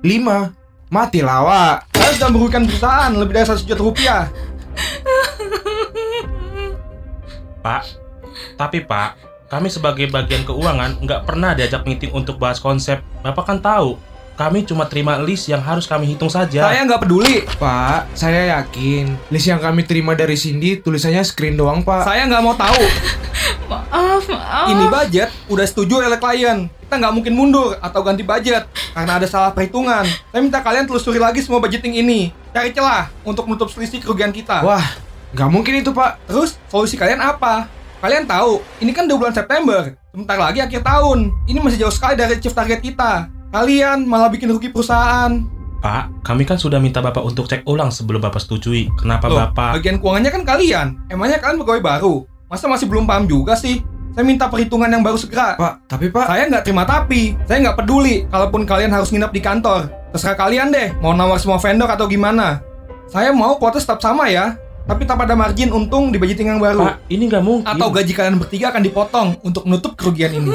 5. 0.06 0.54
Mati 0.86 1.18
lawa. 1.18 1.82
Kalian 1.90 2.14
sudah 2.14 2.30
merugikan 2.30 2.62
perusahaan 2.62 3.10
lebih 3.10 3.34
dari 3.34 3.46
1 3.50 3.66
juta 3.66 3.82
rupiah. 3.82 4.22
Pak, 7.64 7.84
tapi 8.54 8.86
Pak, 8.86 9.10
kami 9.50 9.66
sebagai 9.66 10.06
bagian 10.14 10.46
keuangan 10.46 11.02
nggak 11.02 11.26
pernah 11.26 11.58
diajak 11.58 11.82
meeting 11.88 12.14
untuk 12.14 12.38
bahas 12.38 12.62
konsep. 12.62 13.02
Bapak 13.24 13.50
kan 13.50 13.58
tahu, 13.58 13.98
kami 14.34 14.66
cuma 14.66 14.82
terima 14.90 15.14
list 15.22 15.46
yang 15.46 15.62
harus 15.62 15.86
kami 15.86 16.10
hitung 16.10 16.30
saja. 16.30 16.66
Saya 16.66 16.82
nggak 16.82 17.06
peduli. 17.06 17.46
Pak, 17.58 18.18
saya 18.18 18.58
yakin 18.58 19.14
list 19.30 19.46
yang 19.46 19.62
kami 19.62 19.86
terima 19.86 20.18
dari 20.18 20.34
Cindy 20.34 20.82
tulisannya 20.82 21.22
screen 21.22 21.54
doang, 21.54 21.86
Pak. 21.86 22.02
Saya 22.02 22.26
nggak 22.26 22.42
mau 22.42 22.54
tahu. 22.58 22.82
Maaf, 23.64 24.28
maaf. 24.28 24.66
Ini 24.68 24.84
budget 24.92 25.28
udah 25.48 25.64
setuju 25.64 26.04
oleh 26.04 26.20
klien. 26.20 26.68
Kita 26.68 27.00
nggak 27.00 27.14
mungkin 27.16 27.32
mundur 27.32 27.80
atau 27.80 28.04
ganti 28.04 28.20
budget 28.20 28.68
karena 28.92 29.16
ada 29.16 29.24
salah 29.24 29.50
perhitungan. 29.56 30.04
Saya 30.04 30.40
minta 30.44 30.60
kalian 30.60 30.84
telusuri 30.84 31.16
lagi 31.16 31.40
semua 31.40 31.64
budgeting 31.64 31.96
ini. 31.96 32.28
Cari 32.52 32.76
celah 32.76 33.08
untuk 33.24 33.48
menutup 33.48 33.72
selisih 33.72 34.04
kerugian 34.04 34.30
kita. 34.36 34.60
Wah, 34.60 34.84
nggak 35.32 35.48
mungkin 35.48 35.80
itu, 35.80 35.96
Pak. 35.96 36.28
Terus 36.28 36.60
solusi 36.68 37.00
kalian 37.00 37.24
apa? 37.24 37.66
Kalian 38.04 38.28
tahu, 38.28 38.60
ini 38.84 38.92
kan 38.92 39.08
udah 39.08 39.16
bulan 39.16 39.34
September. 39.34 39.96
Sebentar 40.12 40.36
lagi 40.36 40.60
akhir 40.60 40.84
tahun. 40.84 41.32
Ini 41.48 41.58
masih 41.64 41.88
jauh 41.88 41.94
sekali 41.94 42.20
dari 42.20 42.36
achieve 42.36 42.52
target 42.52 42.80
kita. 42.84 43.32
Kalian 43.54 44.02
malah 44.10 44.26
bikin 44.34 44.50
rugi 44.50 44.66
perusahaan. 44.66 45.30
Pak, 45.78 46.26
kami 46.26 46.42
kan 46.42 46.58
sudah 46.58 46.82
minta 46.82 46.98
Bapak 46.98 47.22
untuk 47.22 47.46
cek 47.46 47.62
ulang 47.70 47.94
sebelum 47.94 48.18
Bapak 48.18 48.42
setujui. 48.42 48.90
Kenapa 48.98 49.30
Loh, 49.30 49.46
Bapak? 49.46 49.78
bagian 49.78 50.02
keuangannya 50.02 50.32
kan 50.34 50.42
kalian. 50.42 50.86
Emangnya 51.06 51.38
kalian 51.38 51.62
pegawai 51.62 51.78
baru? 51.78 52.26
Masa 52.50 52.66
masih 52.66 52.90
belum 52.90 53.06
paham 53.06 53.30
juga 53.30 53.54
sih? 53.54 53.86
Saya 54.10 54.26
minta 54.26 54.50
perhitungan 54.50 54.90
yang 54.90 55.06
baru 55.06 55.14
segera. 55.14 55.54
Pak, 55.54 55.86
tapi 55.86 56.10
Pak, 56.10 56.26
Saya 56.26 56.50
nggak 56.50 56.66
terima 56.66 56.82
tapi. 56.82 57.38
Saya 57.46 57.62
nggak 57.62 57.78
peduli 57.78 58.26
kalaupun 58.26 58.66
kalian 58.66 58.90
harus 58.90 59.14
nginep 59.14 59.30
di 59.30 59.38
kantor. 59.38 59.86
Terserah 60.10 60.34
kalian 60.34 60.74
deh, 60.74 60.90
mau 60.98 61.14
nawar 61.14 61.38
semua 61.38 61.62
vendor 61.62 61.86
atau 61.86 62.10
gimana. 62.10 62.58
Saya 63.06 63.30
mau 63.30 63.54
kuota 63.54 63.78
tetap 63.78 64.02
sama 64.02 64.34
ya, 64.34 64.58
tapi 64.90 65.06
tanpa 65.06 65.30
ada 65.30 65.38
margin 65.38 65.70
untung 65.70 66.10
di 66.10 66.18
budgeting 66.18 66.58
yang 66.58 66.58
baru. 66.58 66.90
Pak, 66.90 67.06
ini 67.06 67.30
nggak 67.30 67.44
mungkin. 67.46 67.70
Atau 67.70 67.94
gaji 67.94 68.10
kalian 68.18 68.34
bertiga 68.42 68.74
akan 68.74 68.82
dipotong 68.82 69.28
untuk 69.46 69.62
menutup 69.62 69.94
kerugian 69.94 70.34
ini. 70.34 70.50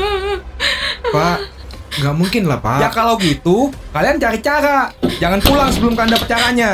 Pak, 1.14 1.53
nggak 1.94 2.16
mungkin 2.16 2.42
lah, 2.50 2.58
Pak. 2.58 2.78
ya 2.82 2.90
kalau 2.90 3.14
gitu, 3.22 3.70
kalian 3.94 4.18
cari 4.18 4.38
cara. 4.42 4.90
Jangan 5.22 5.38
pulang 5.38 5.70
sebelum 5.70 5.94
kalian 5.94 6.14
dapat 6.18 6.28
caranya. 6.30 6.70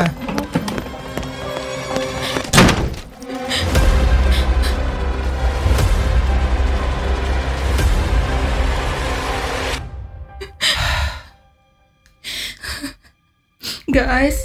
Guys, 13.90 14.38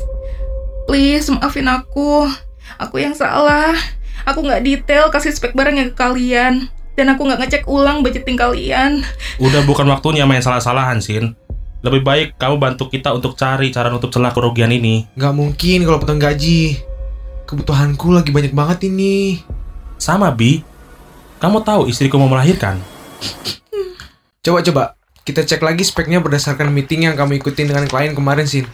please 0.89 1.29
maafin 1.29 1.69
aku. 1.69 2.25
Aku 2.81 2.97
yang 2.97 3.13
salah. 3.13 3.77
Aku 4.25 4.41
nggak 4.41 4.65
detail 4.65 5.13
kasih 5.13 5.31
spek 5.31 5.53
barangnya 5.53 5.93
ke 5.93 5.95
kalian. 5.95 6.74
Dan 6.95 7.11
aku 7.11 7.27
nggak 7.27 7.39
ngecek 7.43 7.63
ulang 7.67 8.01
budgeting 8.01 8.39
kalian. 8.39 9.03
Udah 9.43 9.67
bukan 9.67 9.83
waktunya 9.91 10.23
main 10.23 10.39
salah-salahan, 10.39 11.03
Sin. 11.03 11.35
Lebih 11.83 12.01
baik 12.01 12.27
kamu 12.39 12.55
bantu 12.57 12.87
kita 12.89 13.11
untuk 13.13 13.35
cari 13.35 13.69
cara 13.69 13.91
nutup 13.91 14.09
celah 14.09 14.31
kerugian 14.31 14.71
ini. 14.71 15.05
Nggak 15.19 15.33
mungkin 15.35 15.79
kalau 15.83 15.99
potong 15.99 16.17
gaji. 16.17 16.79
Kebutuhanku 17.45 18.09
lagi 18.15 18.31
banyak 18.33 18.55
banget 18.55 18.89
ini. 18.89 19.43
Sama, 20.01 20.31
Bi. 20.33 20.65
Kamu 21.37 21.61
tahu 21.61 21.91
istriku 21.91 22.17
mau 22.17 22.31
melahirkan? 22.31 22.79
Coba-coba, 24.41 24.95
kita 25.27 25.45
cek 25.45 25.61
lagi 25.61 25.83
speknya 25.85 26.23
berdasarkan 26.23 26.71
meeting 26.71 27.11
yang 27.11 27.13
kamu 27.19 27.37
ikutin 27.43 27.69
dengan 27.69 27.85
klien 27.85 28.15
kemarin, 28.15 28.47
Sin. 28.47 28.65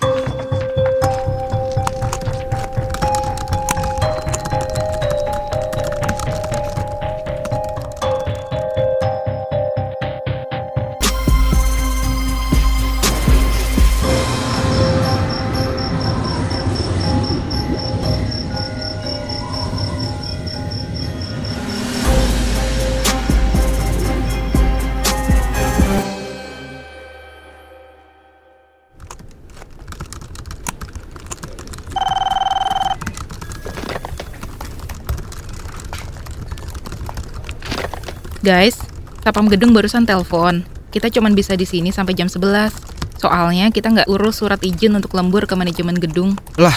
Guys, 38.42 38.74
Sapam 39.22 39.46
Gedung 39.46 39.70
barusan 39.70 40.02
telepon. 40.02 40.66
Kita 40.90 41.14
cuman 41.14 41.38
bisa 41.38 41.54
di 41.54 41.62
sini 41.62 41.94
sampai 41.94 42.18
jam 42.18 42.26
11. 42.26 42.74
Soalnya 43.22 43.70
kita 43.70 43.94
nggak 43.94 44.10
urus 44.10 44.42
surat 44.42 44.58
izin 44.66 44.98
untuk 44.98 45.14
lembur 45.14 45.46
ke 45.46 45.54
manajemen 45.54 45.94
gedung. 45.94 46.34
Lah, 46.58 46.74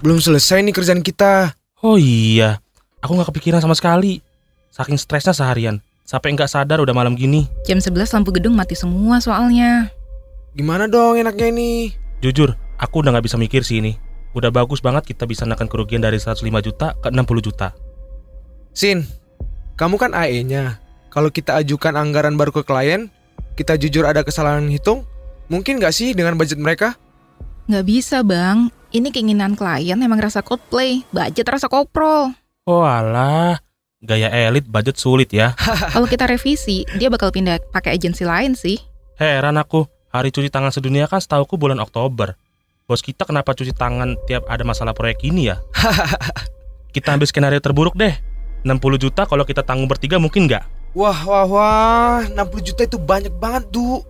belum 0.00 0.24
selesai 0.24 0.64
nih 0.64 0.72
kerjaan 0.72 1.04
kita. 1.04 1.52
Oh 1.84 2.00
iya, 2.00 2.64
aku 3.04 3.12
nggak 3.12 3.28
kepikiran 3.28 3.60
sama 3.60 3.76
sekali. 3.76 4.24
Saking 4.72 4.96
stresnya 4.96 5.36
seharian, 5.36 5.84
sampai 6.08 6.32
nggak 6.32 6.48
sadar 6.48 6.80
udah 6.80 6.96
malam 6.96 7.12
gini. 7.12 7.44
Jam 7.68 7.76
11 7.76 8.08
lampu 8.16 8.32
gedung 8.32 8.56
mati 8.56 8.72
semua 8.72 9.20
soalnya. 9.20 9.92
Gimana 10.56 10.88
dong 10.88 11.20
enaknya 11.20 11.52
ini? 11.52 11.92
Jujur, 12.24 12.56
aku 12.80 13.04
udah 13.04 13.12
nggak 13.12 13.28
bisa 13.28 13.36
mikir 13.36 13.60
sih 13.68 13.84
ini. 13.84 14.00
Udah 14.32 14.48
bagus 14.48 14.80
banget 14.80 15.12
kita 15.12 15.28
bisa 15.28 15.44
naikkan 15.44 15.68
kerugian 15.68 16.00
dari 16.00 16.16
105 16.16 16.40
juta 16.64 16.96
ke 16.96 17.12
60 17.12 17.20
juta. 17.44 17.76
Sin, 18.72 19.04
kamu 19.76 20.00
kan 20.00 20.16
AE-nya. 20.16 20.81
Kalau 21.12 21.28
kita 21.28 21.60
ajukan 21.60 21.92
anggaran 21.92 22.40
baru 22.40 22.56
ke 22.56 22.64
klien, 22.64 23.12
kita 23.52 23.76
jujur 23.76 24.08
ada 24.08 24.24
kesalahan 24.24 24.64
hitung, 24.72 25.04
mungkin 25.52 25.76
nggak 25.76 25.92
sih 25.92 26.16
dengan 26.16 26.40
budget 26.40 26.56
mereka? 26.56 26.96
Nggak 27.68 27.84
bisa 27.84 28.24
bang, 28.24 28.72
ini 28.96 29.12
keinginan 29.12 29.52
klien 29.52 30.00
emang 30.00 30.24
rasa 30.24 30.40
cosplay, 30.40 31.04
budget 31.12 31.44
rasa 31.52 31.68
koprol. 31.68 32.32
Oh 32.64 32.80
alah, 32.80 33.60
gaya 34.00 34.32
elit 34.32 34.64
budget 34.64 34.96
sulit 34.96 35.28
ya. 35.36 35.52
Kalau 35.92 36.08
kita 36.08 36.24
revisi, 36.24 36.88
dia 36.96 37.12
bakal 37.12 37.28
pindah 37.28 37.60
pakai 37.68 37.92
agensi 37.92 38.24
lain 38.24 38.56
sih. 38.56 38.80
Heran 39.20 39.60
aku, 39.60 39.84
hari 40.08 40.32
cuci 40.32 40.48
tangan 40.48 40.72
sedunia 40.72 41.04
kan 41.12 41.20
setauku 41.20 41.60
bulan 41.60 41.76
Oktober. 41.84 42.40
Bos 42.88 43.04
kita 43.04 43.28
kenapa 43.28 43.52
cuci 43.52 43.76
tangan 43.76 44.16
tiap 44.24 44.48
ada 44.48 44.64
masalah 44.64 44.96
proyek 44.96 45.28
ini 45.28 45.52
ya? 45.52 45.60
kita 46.96 47.12
ambil 47.12 47.28
skenario 47.28 47.60
terburuk 47.60 48.00
deh. 48.00 48.16
60 48.64 48.80
juta 48.96 49.28
kalau 49.28 49.44
kita 49.44 49.60
tanggung 49.60 49.92
bertiga 49.92 50.16
mungkin 50.16 50.48
nggak? 50.48 50.80
Wah, 50.92 51.24
wah, 51.24 51.46
wah, 51.48 52.20
60 52.28 52.68
juta 52.68 52.84
itu 52.84 53.00
banyak 53.00 53.32
banget, 53.40 53.68
Du. 53.72 54.04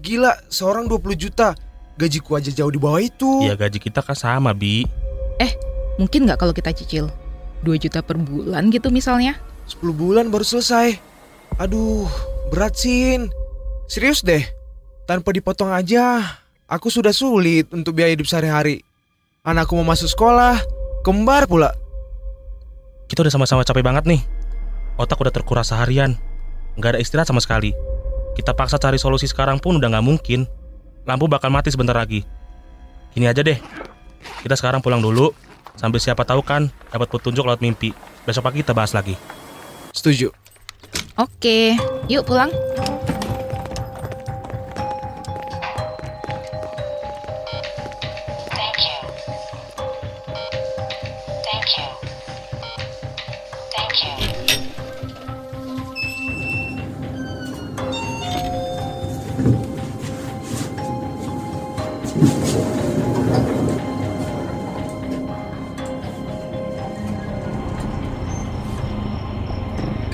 Gila, 0.00 0.38
seorang 0.46 0.86
20 0.86 1.18
juta. 1.18 1.58
Gajiku 1.98 2.38
aja 2.38 2.52
jauh 2.52 2.70
di 2.70 2.78
bawah 2.78 3.02
itu. 3.02 3.42
Ya 3.42 3.58
gaji 3.58 3.80
kita 3.82 4.04
kan 4.04 4.14
sama, 4.14 4.54
Bi. 4.54 4.86
Mungkin 5.96 6.28
nggak 6.28 6.36
kalau 6.36 6.52
kita 6.52 6.76
cicil? 6.76 7.08
2 7.64 7.80
juta 7.80 8.04
per 8.04 8.20
bulan 8.20 8.68
gitu 8.68 8.92
misalnya? 8.92 9.40
10 9.64 9.96
bulan 9.96 10.28
baru 10.28 10.44
selesai. 10.44 11.00
Aduh, 11.56 12.04
berat, 12.52 12.76
Sin. 12.76 13.32
Serius 13.88 14.20
deh. 14.20 14.44
Tanpa 15.08 15.32
dipotong 15.32 15.72
aja, 15.72 16.20
aku 16.68 16.92
sudah 16.92 17.16
sulit 17.16 17.72
untuk 17.72 17.96
biaya 17.96 18.12
hidup 18.12 18.28
sehari-hari. 18.28 18.84
Anakku 19.40 19.72
mau 19.78 19.88
masuk 19.88 20.12
sekolah, 20.12 20.60
kembar 21.00 21.48
pula. 21.48 21.72
Kita 23.08 23.24
udah 23.24 23.32
sama-sama 23.32 23.64
capek 23.64 23.80
banget 23.80 24.04
nih. 24.04 24.20
Otak 24.96 25.20
udah 25.20 25.32
terkuras 25.32 25.68
seharian. 25.68 26.16
Nggak 26.76 26.96
ada 26.96 27.00
istirahat 27.00 27.28
sama 27.28 27.40
sekali. 27.40 27.76
Kita 28.36 28.52
paksa 28.52 28.76
cari 28.76 29.00
solusi 29.00 29.24
sekarang 29.28 29.60
pun 29.60 29.80
udah 29.80 29.88
nggak 29.92 30.04
mungkin. 30.04 30.44
Lampu 31.08 31.28
bakal 31.28 31.48
mati 31.52 31.72
sebentar 31.72 31.96
lagi. 31.96 32.24
Gini 33.12 33.28
aja 33.28 33.40
deh. 33.40 33.56
Kita 34.44 34.56
sekarang 34.56 34.84
pulang 34.84 35.00
dulu. 35.00 35.32
Sambil 35.76 36.00
siapa 36.00 36.24
tahu 36.24 36.40
kan 36.40 36.72
dapat 36.88 37.08
petunjuk 37.12 37.44
lewat 37.44 37.60
mimpi. 37.60 37.92
Besok 38.24 38.48
pagi 38.48 38.64
kita 38.64 38.72
bahas 38.72 38.96
lagi. 38.96 39.16
Setuju. 39.92 40.32
Oke, 41.16 41.76
yuk 42.08 42.28
pulang. 42.28 42.52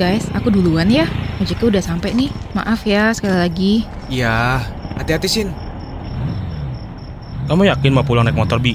Guys, 0.02 0.26
aku 0.34 0.50
duluan 0.50 0.90
ya. 0.90 1.06
Ojeknya 1.38 1.78
udah 1.78 1.82
sampai 1.94 2.10
nih. 2.10 2.26
Maaf 2.58 2.82
ya 2.82 3.14
sekali 3.14 3.38
lagi. 3.38 3.72
Iya, 4.10 4.58
hati-hati, 4.98 5.30
Sin. 5.30 5.54
Kamu 7.46 7.62
yakin 7.70 7.94
mau 7.94 8.02
pulang 8.02 8.26
naik 8.26 8.34
motor, 8.34 8.58
Bi? 8.58 8.74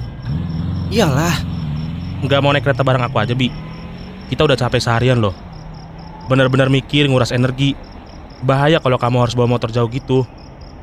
Iyalah, 0.87 1.35
Nggak 2.23 2.39
mau 2.39 2.55
naik 2.55 2.63
kereta 2.63 2.79
bareng 2.79 3.03
aku 3.11 3.19
aja, 3.19 3.35
Bi. 3.35 3.51
Kita 4.31 4.47
udah 4.47 4.55
capek 4.55 4.79
seharian 4.79 5.19
loh. 5.19 5.35
Bener-bener 6.31 6.71
mikir 6.71 7.11
nguras 7.11 7.35
energi. 7.35 7.75
Bahaya 8.39 8.79
kalau 8.79 8.95
kamu 8.95 9.27
harus 9.27 9.35
bawa 9.35 9.51
motor 9.51 9.67
jauh 9.67 9.91
gitu. 9.91 10.23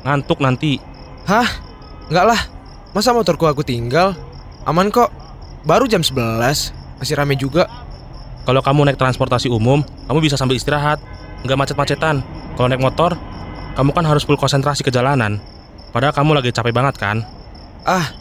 Ngantuk 0.05 0.45
nanti. 0.45 0.77
enggak 2.05 2.25
lah. 2.37 2.41
Masa 2.93 3.17
motorku 3.17 3.49
aku 3.49 3.65
tinggal? 3.65 4.13
Aman 4.69 4.93
kok. 4.93 5.09
Baru 5.65 5.89
jam 5.89 6.05
11, 6.05 6.69
masih 7.01 7.17
rame 7.17 7.33
juga. 7.33 7.65
Kalau 8.45 8.61
kamu 8.61 8.85
naik 8.85 9.01
transportasi 9.01 9.49
umum, 9.49 9.81
kamu 10.05 10.21
bisa 10.21 10.37
sambil 10.37 10.53
istirahat. 10.55 11.01
Nggak 11.41 11.57
macet-macetan. 11.65 12.21
Kalau 12.53 12.67
naik 12.69 12.81
motor, 12.81 13.17
kamu 13.73 13.89
kan 13.91 14.05
harus 14.05 14.21
full 14.21 14.37
konsentrasi 14.37 14.85
ke 14.85 14.93
jalanan. 14.93 15.41
Padahal 15.89 16.13
kamu 16.13 16.37
lagi 16.37 16.53
capek 16.53 16.69
banget 16.69 16.95
kan? 17.01 17.25
Ah, 17.81 18.13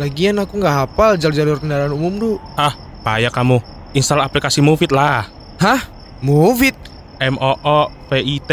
lagian 0.00 0.40
aku 0.40 0.56
nggak 0.56 0.74
hafal 0.88 1.20
jalur-jalur 1.20 1.60
kendaraan 1.60 1.92
umum, 1.92 2.16
Du. 2.16 2.32
Payah 3.04 3.30
kamu. 3.30 3.60
Install 3.92 4.24
aplikasi 4.24 4.64
Movit 4.64 4.92
lah. 4.92 5.28
Move 6.24 6.72
it. 6.72 6.76
M-O-O-V-I-T. 7.16 8.52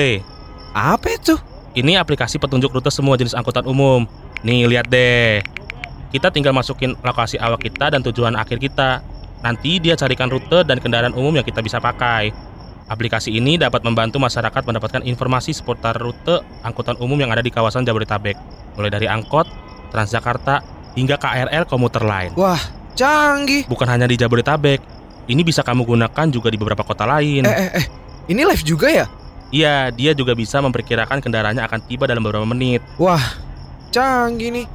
Apa 0.72 1.08
itu? 1.12 1.36
Ini 1.76 2.00
aplikasi 2.00 2.40
petunjuk 2.40 2.72
rute 2.72 2.88
semua 2.92 3.20
jenis 3.20 3.36
angkutan 3.36 3.68
umum. 3.68 4.08
Nih, 4.44 4.68
lihat 4.68 4.88
deh. 4.88 5.44
Kita 6.16 6.32
tinggal 6.32 6.56
masukin 6.56 6.96
lokasi 7.04 7.42
awal 7.42 7.60
kita 7.60 7.92
dan 7.92 8.00
tujuan 8.06 8.38
akhir 8.40 8.62
kita. 8.62 9.04
Nanti 9.44 9.78
dia 9.84 10.00
carikan 10.00 10.32
rute 10.32 10.64
dan 10.64 10.80
kendaraan 10.80 11.12
umum 11.12 11.36
yang 11.36 11.44
kita 11.44 11.60
bisa 11.60 11.84
pakai. 11.84 12.32
Aplikasi 12.88 13.36
ini 13.36 13.60
dapat 13.60 13.84
membantu 13.84 14.20
masyarakat 14.20 14.64
mendapatkan 14.64 15.04
informasi 15.04 15.52
seputar 15.52 16.00
rute 16.00 16.40
angkutan 16.64 16.96
umum 17.04 17.20
yang 17.20 17.32
ada 17.32 17.44
di 17.44 17.52
kawasan 17.52 17.84
Jabodetabek. 17.84 18.40
Mulai 18.80 18.92
dari 18.92 19.08
angkot, 19.12 19.48
Transjakarta, 19.92 20.64
hingga 20.96 21.20
KRL 21.20 21.68
komuter 21.68 22.04
lain. 22.08 22.32
Wah, 22.40 22.60
canggih. 22.96 23.68
Bukan 23.68 23.88
hanya 23.88 24.08
di 24.08 24.16
Jabodetabek. 24.16 24.80
Ini 25.28 25.42
bisa 25.44 25.64
kamu 25.64 25.88
gunakan 25.88 26.28
juga 26.32 26.48
di 26.52 26.58
beberapa 26.60 26.84
kota 26.84 27.08
lain. 27.08 27.44
Eh, 27.44 27.52
eh, 27.52 27.72
eh. 27.84 27.86
Ini 28.32 28.48
live 28.48 28.64
juga 28.64 28.88
ya? 28.92 29.06
Iya, 29.54 29.92
dia 29.94 30.12
juga 30.18 30.34
bisa 30.34 30.60
memperkirakan 30.64 31.22
kendaraannya 31.22 31.64
akan 31.64 31.80
tiba 31.86 32.08
dalam 32.08 32.24
beberapa 32.24 32.48
menit. 32.48 32.82
Wah, 33.00 33.22
canggih 33.92 34.50
nih. 34.50 34.66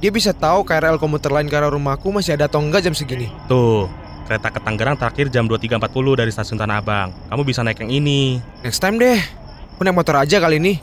Dia 0.00 0.08
bisa 0.08 0.32
tahu 0.32 0.64
KRL 0.64 0.96
komuter 0.96 1.28
lain 1.28 1.44
ke 1.44 1.52
arah 1.52 1.68
rumahku 1.68 2.08
masih 2.08 2.32
ada 2.32 2.48
atau 2.48 2.56
enggak 2.64 2.88
jam 2.88 2.96
segini. 2.96 3.28
Tuh, 3.44 3.84
kereta 4.24 4.48
ke 4.48 4.56
Tangerang 4.56 4.96
terakhir 4.96 5.28
jam 5.28 5.44
23.40 5.44 5.76
dari 6.16 6.32
stasiun 6.32 6.56
Tanah 6.56 6.80
Abang. 6.80 7.12
Kamu 7.28 7.44
bisa 7.44 7.60
naik 7.60 7.84
yang 7.84 7.92
ini. 7.92 8.40
Next 8.64 8.80
time 8.80 8.96
deh. 8.96 9.20
Aku 9.76 9.84
naik 9.84 9.92
motor 9.92 10.16
aja 10.16 10.40
kali 10.40 10.56
ini. 10.56 10.80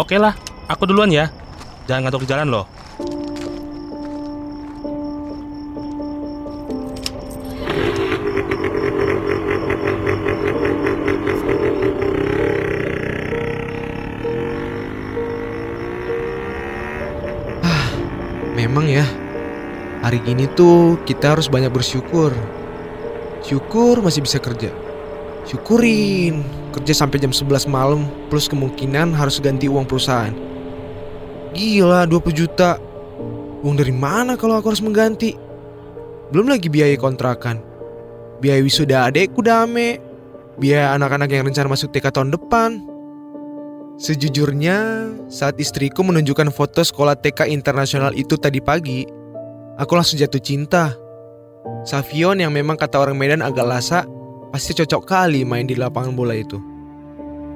Oke 0.00 0.16
lah, 0.16 0.32
aku 0.72 0.88
duluan 0.88 1.12
ya. 1.12 1.28
Jangan 1.84 2.08
ngantuk 2.08 2.24
di 2.24 2.32
jalan 2.32 2.48
loh. 2.48 2.64
Hari 20.06 20.22
gini 20.22 20.46
tuh 20.54 21.02
kita 21.02 21.34
harus 21.34 21.50
banyak 21.50 21.74
bersyukur. 21.74 22.30
Syukur 23.42 23.98
masih 23.98 24.22
bisa 24.22 24.38
kerja. 24.38 24.70
Syukurin, 25.42 26.46
kerja 26.70 26.94
sampai 26.94 27.18
jam 27.18 27.34
11 27.34 27.66
malam 27.66 28.06
plus 28.30 28.46
kemungkinan 28.46 29.10
harus 29.10 29.42
ganti 29.42 29.66
uang 29.66 29.82
perusahaan. 29.82 30.30
Gila, 31.58 32.06
20 32.06 32.22
juta. 32.30 32.78
Uang 33.66 33.74
dari 33.74 33.90
mana 33.90 34.38
kalau 34.38 34.54
aku 34.54 34.70
harus 34.70 34.82
mengganti? 34.82 35.34
Belum 36.30 36.46
lagi 36.54 36.70
biaya 36.70 36.94
kontrakan. 36.94 37.58
Biaya 38.38 38.62
wisuda 38.62 39.10
adekku 39.10 39.42
dame. 39.42 39.98
Biaya 40.54 40.94
anak-anak 40.94 41.34
yang 41.34 41.50
rencana 41.50 41.66
masuk 41.66 41.90
TK 41.90 42.14
tahun 42.14 42.30
depan. 42.30 42.78
Sejujurnya, 43.98 45.08
saat 45.26 45.58
istriku 45.58 46.04
menunjukkan 46.06 46.52
foto 46.54 46.84
sekolah 46.84 47.16
TK 47.18 47.48
internasional 47.48 48.12
itu 48.12 48.36
tadi 48.36 48.60
pagi, 48.60 49.08
aku 49.76 49.92
langsung 49.96 50.20
jatuh 50.20 50.40
cinta. 50.40 50.96
Savion 51.86 52.40
yang 52.42 52.50
memang 52.50 52.74
kata 52.74 52.98
orang 52.98 53.14
Medan 53.14 53.44
agak 53.44 53.66
lasa, 53.66 54.02
pasti 54.50 54.74
cocok 54.74 55.02
kali 55.06 55.46
main 55.46 55.68
di 55.68 55.78
lapangan 55.78 56.16
bola 56.16 56.34
itu. 56.34 56.58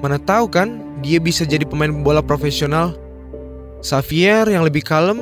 Mana 0.01 0.17
tahu 0.17 0.47
kan, 0.49 0.81
dia 1.03 1.21
bisa 1.21 1.43
jadi 1.45 1.67
pemain 1.67 1.91
bola 1.91 2.23
profesional. 2.23 2.95
Xavier 3.81 4.47
yang 4.49 4.63
lebih 4.65 4.85
kalem, 4.85 5.19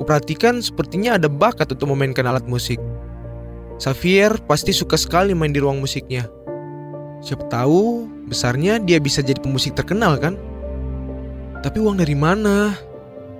kuperhatikan 0.00 0.60
sepertinya 0.60 1.16
ada 1.16 1.28
bakat 1.28 1.72
untuk 1.72 1.92
memainkan 1.92 2.24
alat 2.28 2.44
musik. 2.46 2.78
Xavier 3.80 4.38
pasti 4.46 4.70
suka 4.70 4.94
sekali 4.94 5.34
main 5.34 5.50
di 5.50 5.60
ruang 5.60 5.82
musiknya. 5.82 6.28
Siapa 7.22 7.46
tahu 7.50 8.06
besarnya 8.26 8.82
dia 8.82 8.98
bisa 8.98 9.22
jadi 9.22 9.38
pemusik 9.38 9.74
terkenal 9.78 10.18
kan? 10.18 10.34
Tapi 11.62 11.78
uang 11.78 11.98
dari 11.98 12.14
mana? 12.18 12.74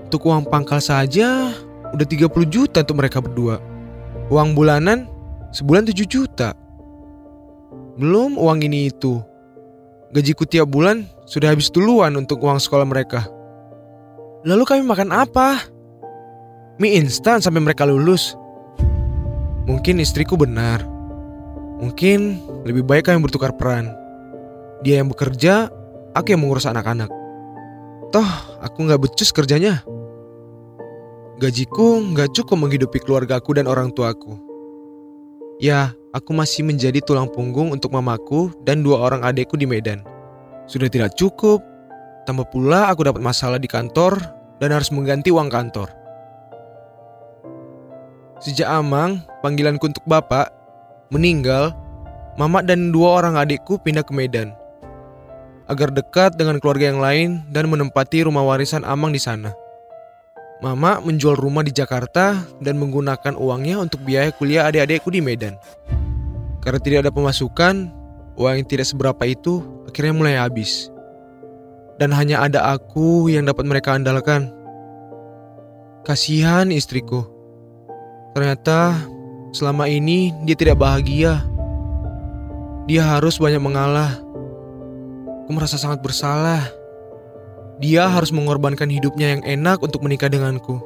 Untuk 0.06 0.28
uang 0.28 0.46
pangkal 0.46 0.78
saja 0.78 1.50
udah 1.92 2.07
30 2.09 2.28
juta 2.48 2.83
untuk 2.83 2.98
mereka 2.98 3.20
berdua. 3.20 3.61
Uang 4.33 4.57
bulanan 4.57 5.07
sebulan 5.52 5.88
7 5.88 6.09
juta. 6.09 6.57
Belum 8.00 8.40
uang 8.40 8.64
ini 8.64 8.88
itu. 8.88 9.20
Gajiku 10.12 10.44
tiap 10.44 10.68
bulan 10.68 11.09
sudah 11.24 11.52
habis 11.52 11.72
duluan 11.72 12.16
untuk 12.16 12.40
uang 12.44 12.61
sekolah 12.61 12.85
mereka. 12.85 13.28
Lalu 14.44 14.64
kami 14.64 14.83
makan 14.85 15.12
apa? 15.12 15.64
Mie 16.81 17.00
instan 17.00 17.40
sampai 17.40 17.61
mereka 17.61 17.85
lulus. 17.85 18.37
Mungkin 19.68 20.02
istriku 20.02 20.35
benar. 20.35 20.83
Mungkin 21.78 22.40
lebih 22.66 22.83
baik 22.85 23.09
kami 23.09 23.22
bertukar 23.22 23.55
peran. 23.55 23.92
Dia 24.83 24.98
yang 25.00 25.09
bekerja, 25.12 25.70
aku 26.16 26.35
yang 26.35 26.42
mengurus 26.42 26.66
anak-anak. 26.66 27.09
Toh, 28.11 28.31
aku 28.61 28.85
nggak 28.85 29.00
becus 29.00 29.31
kerjanya. 29.31 29.81
Gajiku 31.42 31.98
nggak 32.14 32.38
cukup 32.38 32.55
menghidupi 32.55 33.02
keluargaku 33.02 33.59
dan 33.59 33.66
orang 33.66 33.90
tuaku. 33.90 34.38
Ya, 35.59 35.90
aku 36.14 36.31
masih 36.31 36.62
menjadi 36.62 37.02
tulang 37.02 37.26
punggung 37.26 37.74
untuk 37.74 37.90
mamaku 37.90 38.55
dan 38.62 38.87
dua 38.87 39.02
orang 39.02 39.26
adekku 39.26 39.59
di 39.59 39.66
Medan. 39.66 40.07
Sudah 40.70 40.87
tidak 40.87 41.18
cukup, 41.18 41.59
tambah 42.31 42.46
pula 42.55 42.87
aku 42.94 43.11
dapat 43.11 43.18
masalah 43.18 43.59
di 43.59 43.66
kantor 43.66 44.22
dan 44.62 44.70
harus 44.70 44.94
mengganti 44.94 45.35
uang 45.35 45.50
kantor. 45.50 45.90
Sejak 48.38 48.70
Amang, 48.70 49.18
panggilanku 49.42 49.90
untuk 49.90 50.07
bapak, 50.07 50.46
meninggal, 51.11 51.74
mama 52.38 52.62
dan 52.62 52.94
dua 52.94 53.18
orang 53.18 53.35
adikku 53.35 53.83
pindah 53.83 54.07
ke 54.07 54.14
Medan. 54.14 54.55
Agar 55.66 55.90
dekat 55.90 56.38
dengan 56.38 56.62
keluarga 56.62 56.87
yang 56.87 57.02
lain 57.02 57.42
dan 57.50 57.66
menempati 57.66 58.31
rumah 58.31 58.46
warisan 58.46 58.87
Amang 58.87 59.11
di 59.11 59.18
sana. 59.18 59.59
Mama 60.62 61.03
menjual 61.03 61.35
rumah 61.35 61.66
di 61.66 61.75
Jakarta 61.75 62.38
dan 62.62 62.79
menggunakan 62.79 63.35
uangnya 63.35 63.83
untuk 63.83 64.07
biaya 64.07 64.31
kuliah 64.31 64.70
adik-adikku 64.70 65.11
di 65.11 65.18
Medan. 65.18 65.59
Karena 66.62 66.79
tidak 66.79 66.98
ada 67.03 67.11
pemasukan, 67.11 67.90
uang 68.38 68.55
yang 68.62 68.66
tidak 68.70 68.87
seberapa 68.87 69.27
itu 69.27 69.59
akhirnya 69.90 70.14
mulai 70.14 70.38
habis. 70.38 70.87
Dan 71.98 72.14
hanya 72.14 72.46
ada 72.46 72.79
aku 72.79 73.27
yang 73.27 73.42
dapat 73.42 73.66
mereka 73.66 73.98
andalkan. 73.98 74.55
Kasihan 76.07 76.70
istriku. 76.70 77.27
Ternyata 78.38 79.03
selama 79.51 79.90
ini 79.90 80.31
dia 80.46 80.55
tidak 80.55 80.79
bahagia. 80.79 81.42
Dia 82.87 83.03
harus 83.18 83.35
banyak 83.42 83.59
mengalah. 83.59 84.14
Aku 85.42 85.51
merasa 85.51 85.75
sangat 85.75 85.98
bersalah. 86.07 86.81
Dia 87.80 88.11
harus 88.11 88.35
mengorbankan 88.35 88.90
hidupnya 88.90 89.38
yang 89.38 89.42
enak 89.46 89.80
untuk 89.80 90.04
menikah 90.04 90.28
denganku. 90.28 90.82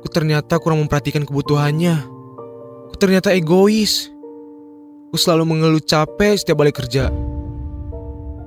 Ku 0.00 0.06
ternyata 0.08 0.56
kurang 0.56 0.80
memperhatikan 0.86 1.28
kebutuhannya. 1.28 2.00
Ku 2.88 2.94
ternyata 2.96 3.34
egois. 3.36 4.08
Ku 5.10 5.16
selalu 5.18 5.44
mengeluh 5.56 5.82
capek 5.82 6.38
setiap 6.38 6.62
balik 6.62 6.80
kerja. 6.80 7.12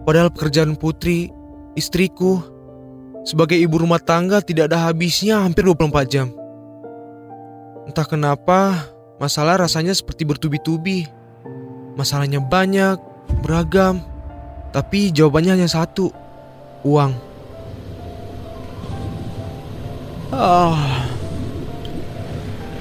Padahal 0.04 0.34
pekerjaan 0.34 0.76
putri, 0.76 1.30
istriku, 1.78 2.44
sebagai 3.24 3.56
ibu 3.56 3.80
rumah 3.80 4.04
tangga 4.04 4.44
tidak 4.44 4.72
ada 4.72 4.90
habisnya 4.90 5.40
hampir 5.40 5.64
24 5.64 6.12
jam. 6.12 6.28
Entah 7.88 8.08
kenapa, 8.08 8.92
masalah 9.20 9.60
rasanya 9.60 9.96
seperti 9.96 10.28
bertubi-tubi. 10.28 11.08
Masalahnya 11.96 12.44
banyak, 12.44 13.00
beragam, 13.44 14.04
tapi 14.76 15.14
jawabannya 15.14 15.60
hanya 15.60 15.70
satu, 15.70 16.12
uang. 16.84 17.12
Ah, 20.34 21.08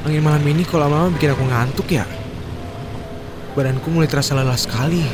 angin 0.02 0.24
malam 0.24 0.42
ini 0.42 0.66
kalau 0.66 0.88
lama-lama 0.88 1.14
bikin 1.14 1.30
aku 1.30 1.44
ngantuk 1.46 1.88
ya. 1.94 2.04
Badanku 3.54 3.92
mulai 3.92 4.10
terasa 4.10 4.34
lelah 4.34 4.58
sekali. 4.58 5.04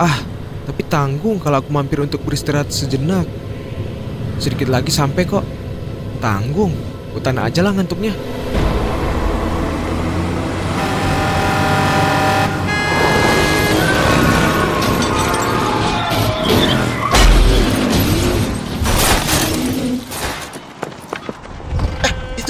Ah, 0.00 0.18
tapi 0.66 0.82
tanggung 0.88 1.38
kalau 1.38 1.62
aku 1.62 1.70
mampir 1.70 2.02
untuk 2.02 2.24
beristirahat 2.26 2.72
sejenak. 2.74 3.28
Sedikit 4.42 4.68
lagi 4.72 4.90
sampai 4.90 5.22
kok. 5.28 5.44
Tanggung, 6.18 6.72
hutan 7.12 7.38
aja 7.38 7.60
lah 7.60 7.76
ngantuknya. 7.76 8.16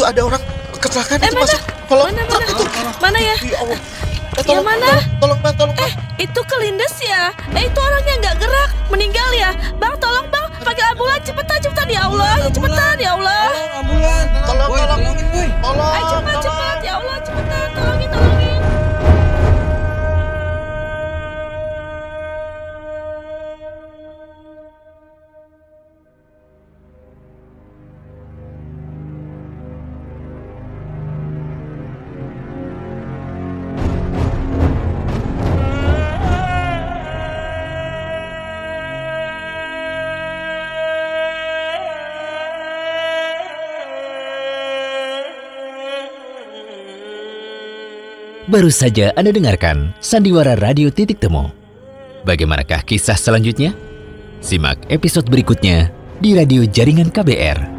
Ada 0.06 0.20
orang 0.22 0.42
kecelakaan 0.76 1.18
Eh, 1.18 1.26
itu 1.26 1.34
mana? 1.34 1.44
masuk. 1.44 1.60
Tolong, 1.86 2.06
Mana, 2.08 2.22
tolong, 2.24 2.42
mana? 2.42 2.46
itu. 2.46 2.64
Mana 2.98 3.18
ya? 3.20 3.36
Ya 3.42 3.56
Allah. 3.58 3.78
Eh, 4.36 4.44
Yang 4.44 4.64
mana? 4.64 4.86
Tolong, 4.86 5.06
tolong, 5.18 5.40
Bang, 5.40 5.54
tolong, 5.56 5.74
Bang. 5.74 5.92
Itu 6.16 6.40
kelindes 6.44 6.94
ya? 6.98 7.22
Eh 7.50 7.62
itu 7.62 7.78
orangnya 7.78 8.14
nggak 8.20 8.36
gerak, 8.38 8.70
meninggal 8.88 9.28
ya? 9.32 9.50
Bang 9.76 9.94
tolong 9.96 10.26
bang, 10.26 10.46
panggil 10.60 10.84
ambulan 10.88 11.20
cepetan 11.20 11.58
cepetan 11.58 11.88
ya 11.88 12.00
Allah, 12.04 12.32
ya 12.38 12.48
cepetan 12.48 12.96
ya 12.96 13.10
Allah. 13.12 13.42
Tolong, 14.46 14.70
tolong. 14.70 15.00
Tolong, 15.56 15.90
Ayo 15.90 16.04
cepat 16.06 16.22
tolong. 16.24 16.42
cepat 16.42 16.78
ya 16.80 16.92
Allah 16.96 17.16
cepetan, 17.20 17.65
Baru 48.46 48.70
saja 48.70 49.10
Anda 49.18 49.34
dengarkan 49.34 49.90
Sandiwara 49.98 50.54
Radio 50.54 50.86
Titik 50.86 51.18
Temu. 51.18 51.50
Bagaimanakah 52.22 52.86
kisah 52.86 53.18
selanjutnya? 53.18 53.74
Simak 54.38 54.86
episode 54.86 55.26
berikutnya 55.26 55.90
di 56.22 56.38
radio 56.38 56.62
jaringan 56.62 57.10
KBR. 57.10 57.75